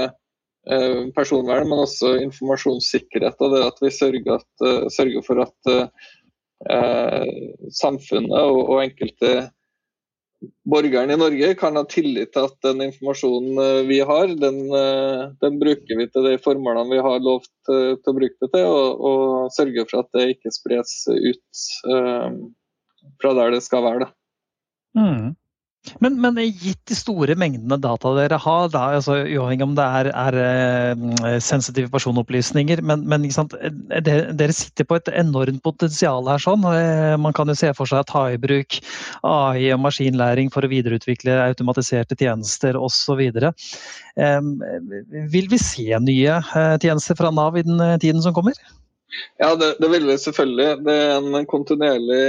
eh, 0.69 1.03
personvern, 1.17 1.69
men 1.69 1.83
også 1.85 2.17
informasjonssikkerhet. 2.25 3.37
Og 3.43 3.53
det 3.53 3.65
at 3.67 3.83
vi 3.83 3.93
sørger, 3.93 4.39
at, 4.39 4.49
uh, 4.65 4.87
sørger 4.93 5.25
for 5.25 5.43
at 5.45 5.71
uh, 5.73 7.29
samfunnet 7.73 8.33
og, 8.33 8.63
og, 8.65 8.81
enkelte 8.81 9.51
borgerne 10.69 11.15
i 11.15 11.17
Norge 11.17 11.47
kan 11.57 11.77
ha 11.77 11.81
tillit 11.89 12.29
til 12.33 12.45
at 12.45 12.57
den 12.65 12.83
informasjonen 12.85 13.87
vi 13.87 13.97
har, 14.05 14.29
den, 14.37 14.59
den 15.41 15.57
bruker 15.57 15.97
vi 15.97 16.05
til 16.13 16.27
de 16.27 16.35
formålene 16.41 16.93
vi 16.93 16.99
har 17.01 17.23
lovt 17.25 17.49
til 17.65 18.11
å 18.11 18.13
bruke 18.13 18.45
det 18.45 18.51
til, 18.53 18.67
og, 18.69 19.01
og 19.09 19.55
sørger 19.55 19.89
for 19.89 20.03
at 20.03 20.11
det 20.13 20.27
ikke 20.35 20.53
spres 20.53 20.93
ut 21.09 21.63
fra 23.21 23.33
der 23.37 23.53
det 23.55 23.63
skal 23.65 23.85
være. 23.85 24.09
Mm. 24.97 25.35
Men, 26.03 26.17
men, 26.21 26.37
gitt 26.59 26.81
de 26.89 26.95
store 26.97 27.35
mengdene 27.39 27.77
data 27.81 28.11
dere 28.17 28.39
har, 28.43 28.69
da, 28.73 28.83
altså, 28.97 29.17
uavhengig 29.23 29.65
om 29.65 29.75
det 29.77 29.85
er, 29.99 30.09
er 30.11 30.37
uh, 30.41 31.27
sensitive 31.43 31.91
personopplysninger, 31.93 32.81
men, 32.85 33.05
men 33.09 33.27
dere, 33.27 34.33
dere, 34.37 34.55
sitter 34.55 34.87
på 34.87 34.99
et 34.99 35.11
enormt 35.15 35.61
potensial 35.65 36.27
her. 36.29 36.43
sånn. 36.43 36.65
Uh, 36.67 37.15
man 37.21 37.35
kan 37.37 37.47
jo 37.47 37.57
se 37.57 37.71
for 37.77 37.89
seg 37.89 38.03
å 38.03 38.09
ta 38.09 38.25
i 38.33 38.41
bruk 38.41 38.79
AI 39.23 39.69
og 39.75 39.83
maskinlæring 39.85 40.51
for 40.53 40.65
å 40.65 40.71
videreutvikle 40.71 41.39
automatiserte 41.45 42.17
tjenester 42.19 42.77
osv. 42.79 43.23
Vil 45.37 45.47
vi 45.53 45.61
se 45.61 46.01
nye 46.03 46.41
tjenester 46.83 47.17
fra 47.19 47.31
Nav 47.31 47.57
i 47.59 47.65
den 47.67 47.79
tiden 48.03 48.23
som 48.25 48.35
kommer? 48.35 48.57
Ja, 49.39 49.55
det, 49.55 49.75
det, 49.79 49.87
vil 49.91 50.07
vi 50.07 50.17
selvfølgelig. 50.19 50.69
Det 50.85 50.93
er 50.93 51.17
en 51.17 51.47
kontinuerlig 51.49 52.23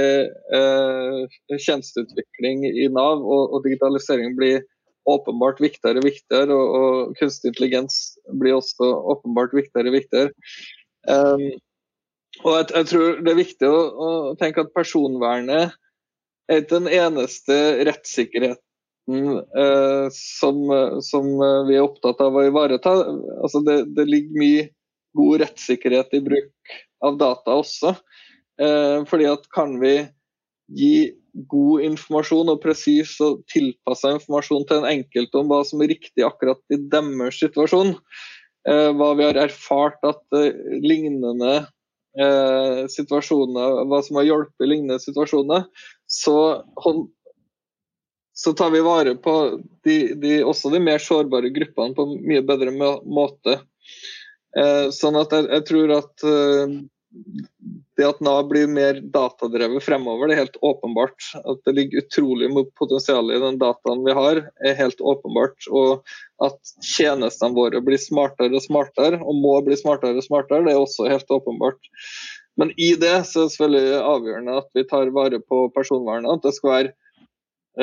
eh, 0.55 1.39
tjenesteutvikling 1.57 2.63
i 2.69 2.87
Nav, 2.93 3.19
og, 3.19 3.53
og, 3.53 3.63
digitalisering 3.65 4.37
blir 4.37 4.61
åpenbart 5.09 5.59
viktigere 5.63 5.99
og 5.99 6.07
viktigere. 6.07 6.55
Og, 6.55 6.77
og, 6.79 7.17
kunstig 7.19 7.51
intelligens 7.51 7.99
blir 8.39 8.59
også 8.59 8.93
åpenbart 9.15 9.55
viktigere 9.57 9.91
og 9.91 9.97
viktigere. 9.99 10.31
Um, 11.09 11.49
og 12.45 12.55
jeg, 12.55 12.65
jeg, 12.75 12.87
tror 12.93 13.21
det 13.25 13.31
er 13.31 13.41
viktig 13.41 13.67
å, 13.67 13.77
å, 14.07 14.09
tenke 14.39 14.63
at 14.63 14.73
personvernet 14.75 15.75
er 16.49 16.65
den 16.69 16.87
eneste 16.89 17.55
rettssikkerheten 17.87 19.39
eh, 19.63 20.05
som, 20.15 20.61
som, 21.05 21.27
vi 21.67 21.75
er 21.75 21.85
opptatt 21.85 22.21
av 22.23 22.39
å 22.39 22.45
ivareta. 22.47 22.95
Altså 23.43 23.61
det, 23.67 23.81
det 23.97 24.07
ligger 24.07 24.43
mye 24.43 24.67
god 25.19 25.43
rettssikkerhet 25.43 26.15
i 26.17 26.23
bruk 26.25 26.77
av 27.05 27.19
data 27.19 27.59
også. 27.59 27.93
Eh, 28.59 29.03
fordi 29.07 29.29
at 29.29 29.45
kan 29.55 29.77
vi 29.83 29.97
gi 30.79 30.93
god 31.49 31.85
informasjon 31.85 32.51
og 32.51 32.61
presis 32.63 33.15
og 33.23 33.43
tilpassa 33.51 34.15
informasjon 34.15 34.65
til 34.67 34.81
en 34.81 34.89
enkelt 34.89 35.35
om 35.37 35.49
hva 35.51 35.61
som 35.67 35.81
er 35.83 35.93
riktig 35.93 36.25
akkurat 36.25 36.61
i 36.73 36.79
deres 36.91 37.39
situasjon, 37.41 37.93
eh, 38.69 38.89
hva 38.97 39.11
vi 39.17 39.27
har 39.27 39.39
erfart 39.45 40.01
at 40.07 40.21
eh, 40.37 40.57
lignende 40.83 41.53
eh, 42.19 42.83
situasjoner, 42.91 43.83
hva 43.89 44.01
som 44.05 44.19
har 44.19 44.27
hjulpet 44.29 44.65
i 44.65 44.71
lignende 44.73 44.99
situasjoner, 45.03 45.67
så, 46.09 46.37
så 48.33 48.55
tar 48.57 48.73
vi 48.75 48.85
vare 48.85 49.15
på 49.21 49.35
de, 49.85 49.99
de, 50.19 50.39
også 50.43 50.73
de 50.73 50.81
mer 50.83 51.01
sårbare 51.03 51.53
gruppene 51.55 51.95
på 51.97 52.07
en 52.07 52.17
mye 52.25 52.45
bedre 52.45 52.73
måte. 52.73 53.59
Eh, 54.57 54.87
sånn 54.95 55.19
at 55.19 55.33
jeg, 55.35 55.45
jeg 55.51 55.65
tror 55.69 55.93
at 55.99 56.25
eh, 56.25 56.79
det 57.99 58.05
at 58.07 58.21
Nav 58.23 58.45
blir 58.47 58.69
mer 58.71 58.99
datadrevet 59.13 59.83
fremover, 59.83 60.29
det 60.29 60.35
er 60.35 60.43
helt 60.45 60.59
åpenbart. 60.65 61.25
At 61.41 61.61
det 61.67 61.75
ligger 61.75 62.03
utrolig 62.05 62.49
mye 62.53 62.69
potensial 62.79 63.31
i 63.33 63.39
den 63.41 63.59
dataen 63.61 64.05
vi 64.05 64.15
har, 64.15 64.41
er 64.65 64.77
helt 64.79 65.01
åpenbart. 65.01 65.67
Og 65.67 66.05
at 66.45 66.73
tjenestene 66.85 67.57
våre 67.57 67.81
blir 67.83 67.99
smartere 68.01 68.55
og 68.55 68.63
smartere, 68.63 69.19
og 69.19 69.41
må 69.41 69.57
bli 69.65 69.77
smartere 69.79 70.21
og 70.21 70.25
smartere, 70.25 70.63
det 70.67 70.75
er 70.75 70.81
også 70.83 71.09
helt 71.11 71.35
åpenbart. 71.39 71.91
Men 72.59 72.73
i 72.77 72.93
det 72.99 73.15
så 73.27 73.43
er 73.43 73.49
det 73.49 73.55
selvfølgelig 73.55 74.01
avgjørende 74.13 74.57
at 74.61 74.73
vi 74.75 74.87
tar 74.87 75.13
vare 75.15 75.39
på 75.43 75.65
personvernet. 75.75 76.31
At 76.31 76.47
det 76.47 76.55
skal 76.55 76.75
være, 76.75 76.95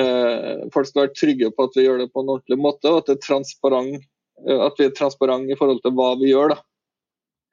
eh, 0.00 0.66
folk 0.72 0.90
skal 0.90 1.06
være 1.06 1.16
trygge 1.18 1.52
på 1.52 1.68
at 1.68 1.76
vi 1.76 1.86
gjør 1.86 2.04
det 2.04 2.12
på 2.12 2.24
en 2.24 2.36
ordentlig 2.36 2.60
måte, 2.60 2.92
og 2.92 3.02
at 3.02 3.10
det 3.10 3.18
er 3.18 3.26
transparent 3.26 4.06
at 4.36 4.78
vi 4.78 4.86
er 4.86 4.96
transparente 4.96 5.52
i 5.52 5.58
forhold 5.58 5.80
til 5.84 5.94
hva 5.96 6.12
vi 6.20 6.32
gjør. 6.32 6.54
da. 6.54 6.62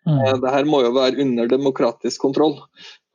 Mm. 0.04 0.20
Eh, 0.20 0.40
det 0.44 0.52
her 0.52 0.68
må 0.68 0.82
jo 0.84 0.96
være 0.96 1.22
under 1.24 1.52
demokratisk 1.52 2.24
kontroll, 2.24 2.58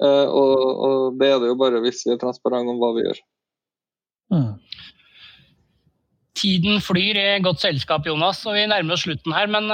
eh, 0.01 0.27
og, 0.29 0.55
og, 0.89 1.19
det 1.21 1.33
er 1.33 1.43
det 1.43 1.51
jo 1.51 1.59
bare 1.61 1.83
hvis 1.85 2.07
vi 2.07 2.15
er 2.15 2.23
transparente 2.23 2.73
om 2.73 2.81
hva 2.81 2.95
vi 2.97 3.05
gjør. 3.05 3.21
Mm. 4.33 4.55
Tiden 6.39 6.79
flyr 6.85 7.19
i 7.19 7.27
godt 7.43 7.65
selskap, 7.65 8.07
Jonas, 8.07 8.45
og 8.47 8.55
vi 8.55 8.63
nærmer 8.71 8.95
oss 8.95 9.03
slutten 9.03 9.35
her. 9.35 9.49
Men, 9.51 9.67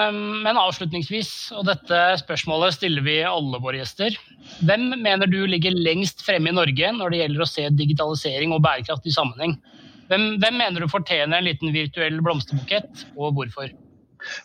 men, 0.47 0.57
avslutningsvis, 0.57 1.53
og 1.59 1.67
dette 1.69 1.99
spørsmålet 2.23 2.79
stiller 2.79 3.05
vi 3.05 3.19
alle 3.29 3.61
våre 3.61 3.83
gjester. 3.83 4.17
Hvem 4.65 4.87
mener 5.03 5.29
du 5.29 5.43
ligger 5.51 5.77
lengst 5.77 6.25
fremme 6.25 6.49
i 6.49 6.57
Norge 6.57 6.95
når 6.97 7.13
det 7.13 7.21
gjelder 7.21 7.45
å 7.45 7.51
se 7.51 7.67
digitalisering 7.83 8.57
og 8.57 8.65
bærekraft 8.65 9.05
i 9.05 9.13
sammenheng? 9.13 9.59
Hvem, 10.09 10.25
hvem 10.41 10.57
mener 10.63 10.81
du 10.81 10.89
fortjener 10.89 11.37
en 11.37 11.51
liten 11.51 11.75
virtuell 11.77 12.17
blomsterbukett, 12.25 13.11
og 13.13 13.37
hvorfor? 13.37 13.69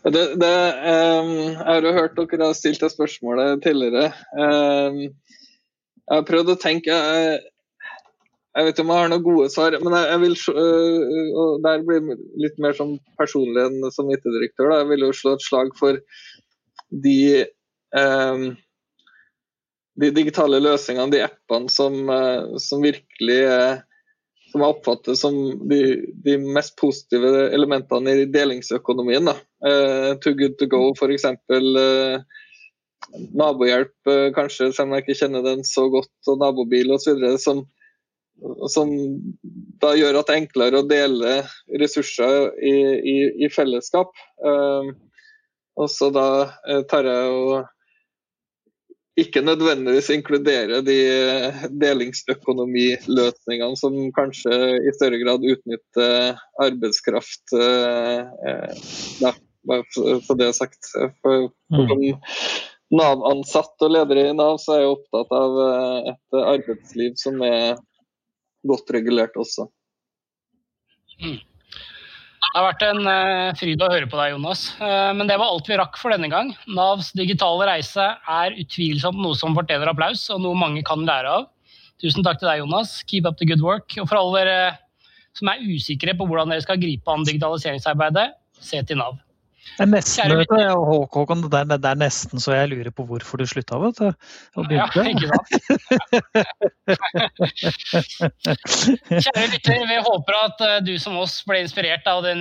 Det, 0.03 0.23
det, 0.41 0.55
um, 0.83 1.31
jeg 1.39 1.67
har 1.67 1.85
jo 1.85 1.95
hørt 1.95 2.17
dere 2.17 2.49
har 2.49 2.57
stilt 2.57 2.81
det 2.83 2.91
spørsmålet 2.93 3.63
tidligere. 3.63 4.11
Um, 4.35 4.99
jeg 6.09 6.17
har 6.17 6.27
prøvd 6.27 6.53
å 6.53 6.59
tenke 6.59 6.89
jeg, 6.89 7.39
jeg 8.57 8.65
vet 8.65 8.73
ikke 8.73 8.85
om 8.85 8.91
jeg 8.91 9.03
har 9.03 9.11
noen 9.13 9.25
gode 9.25 9.49
svar, 9.53 9.75
men 9.83 9.95
jeg, 9.95 10.07
jeg 10.09 10.21
vil 10.23 10.37
uh, 10.57 11.27
og 11.43 11.59
der 11.65 11.83
blir 11.87 12.15
litt 12.41 12.57
mer 12.61 12.73
som 12.77 12.95
personlig 13.19 13.67
enn 13.67 13.91
som 13.95 14.09
IT-direktør. 14.11 14.73
Jeg 14.81 14.89
vil 14.89 15.05
jo 15.05 15.11
slå 15.15 15.35
et 15.37 15.45
slag 15.45 15.75
for 15.79 15.99
de, 16.89 17.19
um, 17.95 18.49
de 20.01 20.09
digitale 20.15 20.61
løsningene, 20.63 21.13
de 21.13 21.23
appene 21.27 21.71
som, 21.71 22.01
uh, 22.09 22.57
som 22.61 22.83
virkelig 22.83 23.43
uh, 23.47 23.85
som 24.49 24.63
jeg 24.63 24.73
oppfatter 24.73 25.17
som 25.17 25.35
de, 25.69 25.79
de, 26.25 26.37
mest 26.41 26.75
positive 26.79 27.49
elementene 27.53 28.15
i 28.23 28.27
delingsøkonomien. 28.29 29.29
Uh, 29.65 30.15
too 30.23 30.35
good 30.37 30.57
to 30.59 30.67
go, 30.69 30.81
f.eks. 30.95 31.27
Uh, 31.49 32.21
nabohjelp, 33.37 33.93
uh, 34.09 34.29
kanskje, 34.35 34.71
selv 34.73 34.87
om 34.87 34.97
jeg 34.97 35.05
ikke 35.05 35.19
kjenner 35.21 35.45
den 35.45 35.65
så 35.67 35.85
godt, 35.93 36.13
og 36.27 36.41
nabobil 36.41 36.95
osv. 36.95 37.21
Som, 37.41 37.65
som 38.71 38.93
da 39.83 39.93
gjør 39.99 40.21
at 40.21 40.31
det 40.31 40.37
er 40.37 40.43
enklere 40.43 40.81
å 40.81 40.87
dele 40.89 41.35
ressurser 41.81 42.49
i, 42.57 42.75
i, 42.97 43.17
i 43.45 43.51
fellesskap. 43.53 44.15
Uh, 44.41 44.95
og 45.79 45.87
så 45.93 46.09
da 46.11 46.29
tar 46.91 47.07
jeg 47.07 47.35
og 47.35 47.69
ikke 49.21 49.41
nødvendigvis 49.45 50.09
inkludere 50.13 50.79
de 50.85 50.97
delingsøkonomiløsningene 51.81 53.77
som 53.79 53.97
kanskje 54.15 54.55
i 54.85 54.93
større 54.95 55.19
grad 55.21 55.45
utnytter 55.45 56.39
arbeidskraft. 56.61 57.45
Eh, 57.55 58.21
ja, 59.23 59.31
bare 59.67 59.83
for 60.27 60.35
det 60.39 60.51
sagt. 60.57 60.81
For, 61.21 61.49
for 61.69 61.93
mm. 61.95 62.15
Nav-ansatt 62.99 63.85
og 63.85 63.93
ledere 63.93 64.29
i 64.29 64.37
Nav 64.37 64.57
så 64.61 64.73
er 64.75 64.81
jeg 64.83 64.95
opptatt 64.95 65.35
av 65.37 65.59
eh, 65.65 65.99
et 66.13 66.39
arbeidsliv 66.41 67.19
som 67.21 67.35
er 67.45 67.77
godt 68.67 68.89
regulert 68.95 69.37
også. 69.39 69.67
Mm. 71.19 71.39
Det 72.49 72.57
har 72.57 72.65
vært 72.65 72.83
en 72.87 73.05
uh, 73.05 73.51
fryd 73.59 73.83
å 73.85 73.91
høre 73.91 74.07
på 74.09 74.17
deg, 74.17 74.31
Jonas. 74.33 74.63
Uh, 74.81 75.13
men 75.13 75.29
det 75.29 75.37
var 75.37 75.51
alt 75.53 75.69
vi 75.69 75.77
rakk 75.77 75.99
for 76.01 76.09
denne 76.09 76.31
gang. 76.31 76.49
Navs 76.65 77.11
digitale 77.13 77.67
reise 77.69 78.07
er 78.17 78.57
utvilsomt 78.57 79.21
noe 79.21 79.37
som 79.37 79.53
fortjener 79.57 79.91
applaus, 79.91 80.25
og 80.33 80.41
noe 80.41 80.57
mange 80.57 80.81
kan 80.87 81.05
lære 81.05 81.29
av. 81.29 81.45
Tusen 82.01 82.25
takk 82.25 82.41
til 82.41 82.49
deg, 82.49 82.63
Jonas. 82.63 82.97
Keep 83.05 83.29
up 83.29 83.37
the 83.37 83.45
good 83.45 83.61
work. 83.61 83.93
Og 84.01 84.09
for 84.09 84.17
alle 84.17 84.41
dere 84.41 84.59
som 85.37 85.53
er 85.53 85.61
usikre 85.61 86.17
på 86.17 86.25
hvordan 86.25 86.49
dere 86.49 86.65
skal 86.65 86.81
gripe 86.81 87.13
an 87.13 87.27
digitaliseringsarbeidet, 87.27 88.31
se 88.65 88.81
til 88.81 88.97
Nav. 88.97 89.19
Det 89.77 89.83
er 89.85 89.91
nesten, 89.91 90.31
du, 90.33 90.39
Håkon, 91.13 91.43
det 91.45 91.59
er, 91.61 91.65
det 91.71 91.87
er, 91.87 91.97
nesten 91.99 92.39
så 92.41 92.49
jeg 92.55 92.69
lurer 92.73 92.91
på 92.95 93.03
hvorfor 93.07 93.35
du 93.39 93.45
slutta, 93.47 93.75
vet 93.79 93.97
du. 93.99 94.07
Ja, 94.73 94.85
ikke 95.07 95.27
sant. 95.29 95.49
Kjære 99.09 99.47
lytter, 99.53 99.85
vi 99.89 99.97
håper 100.09 100.33
at 100.39 100.57
eh, 100.65 100.79
du 100.87 100.93
som 101.01 101.13
oss 101.21 101.35
ble 101.47 101.57
inspirert 101.63 102.05
av 102.09 102.17
det 102.25 102.33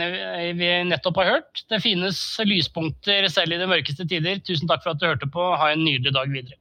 vi 0.58 0.68
nettopp 0.88 1.16
har 1.22 1.28
hørt. 1.36 1.52
Det 1.70 1.78
finnes 1.84 2.18
lyspunkter 2.48 3.20
selv 3.32 3.50
i 3.54 3.60
de 3.60 3.66
mørkeste 3.70 4.04
tider. 4.08 4.34
Tusen 4.46 4.68
takk 4.70 4.82
for 4.84 4.90
at 4.94 5.00
du 5.02 5.06
hørte 5.10 5.28
på. 5.30 5.42
Ha 5.60 5.66
en 5.74 5.84
nydelig 5.86 6.12
dag 6.16 6.26
videre. 6.32 6.56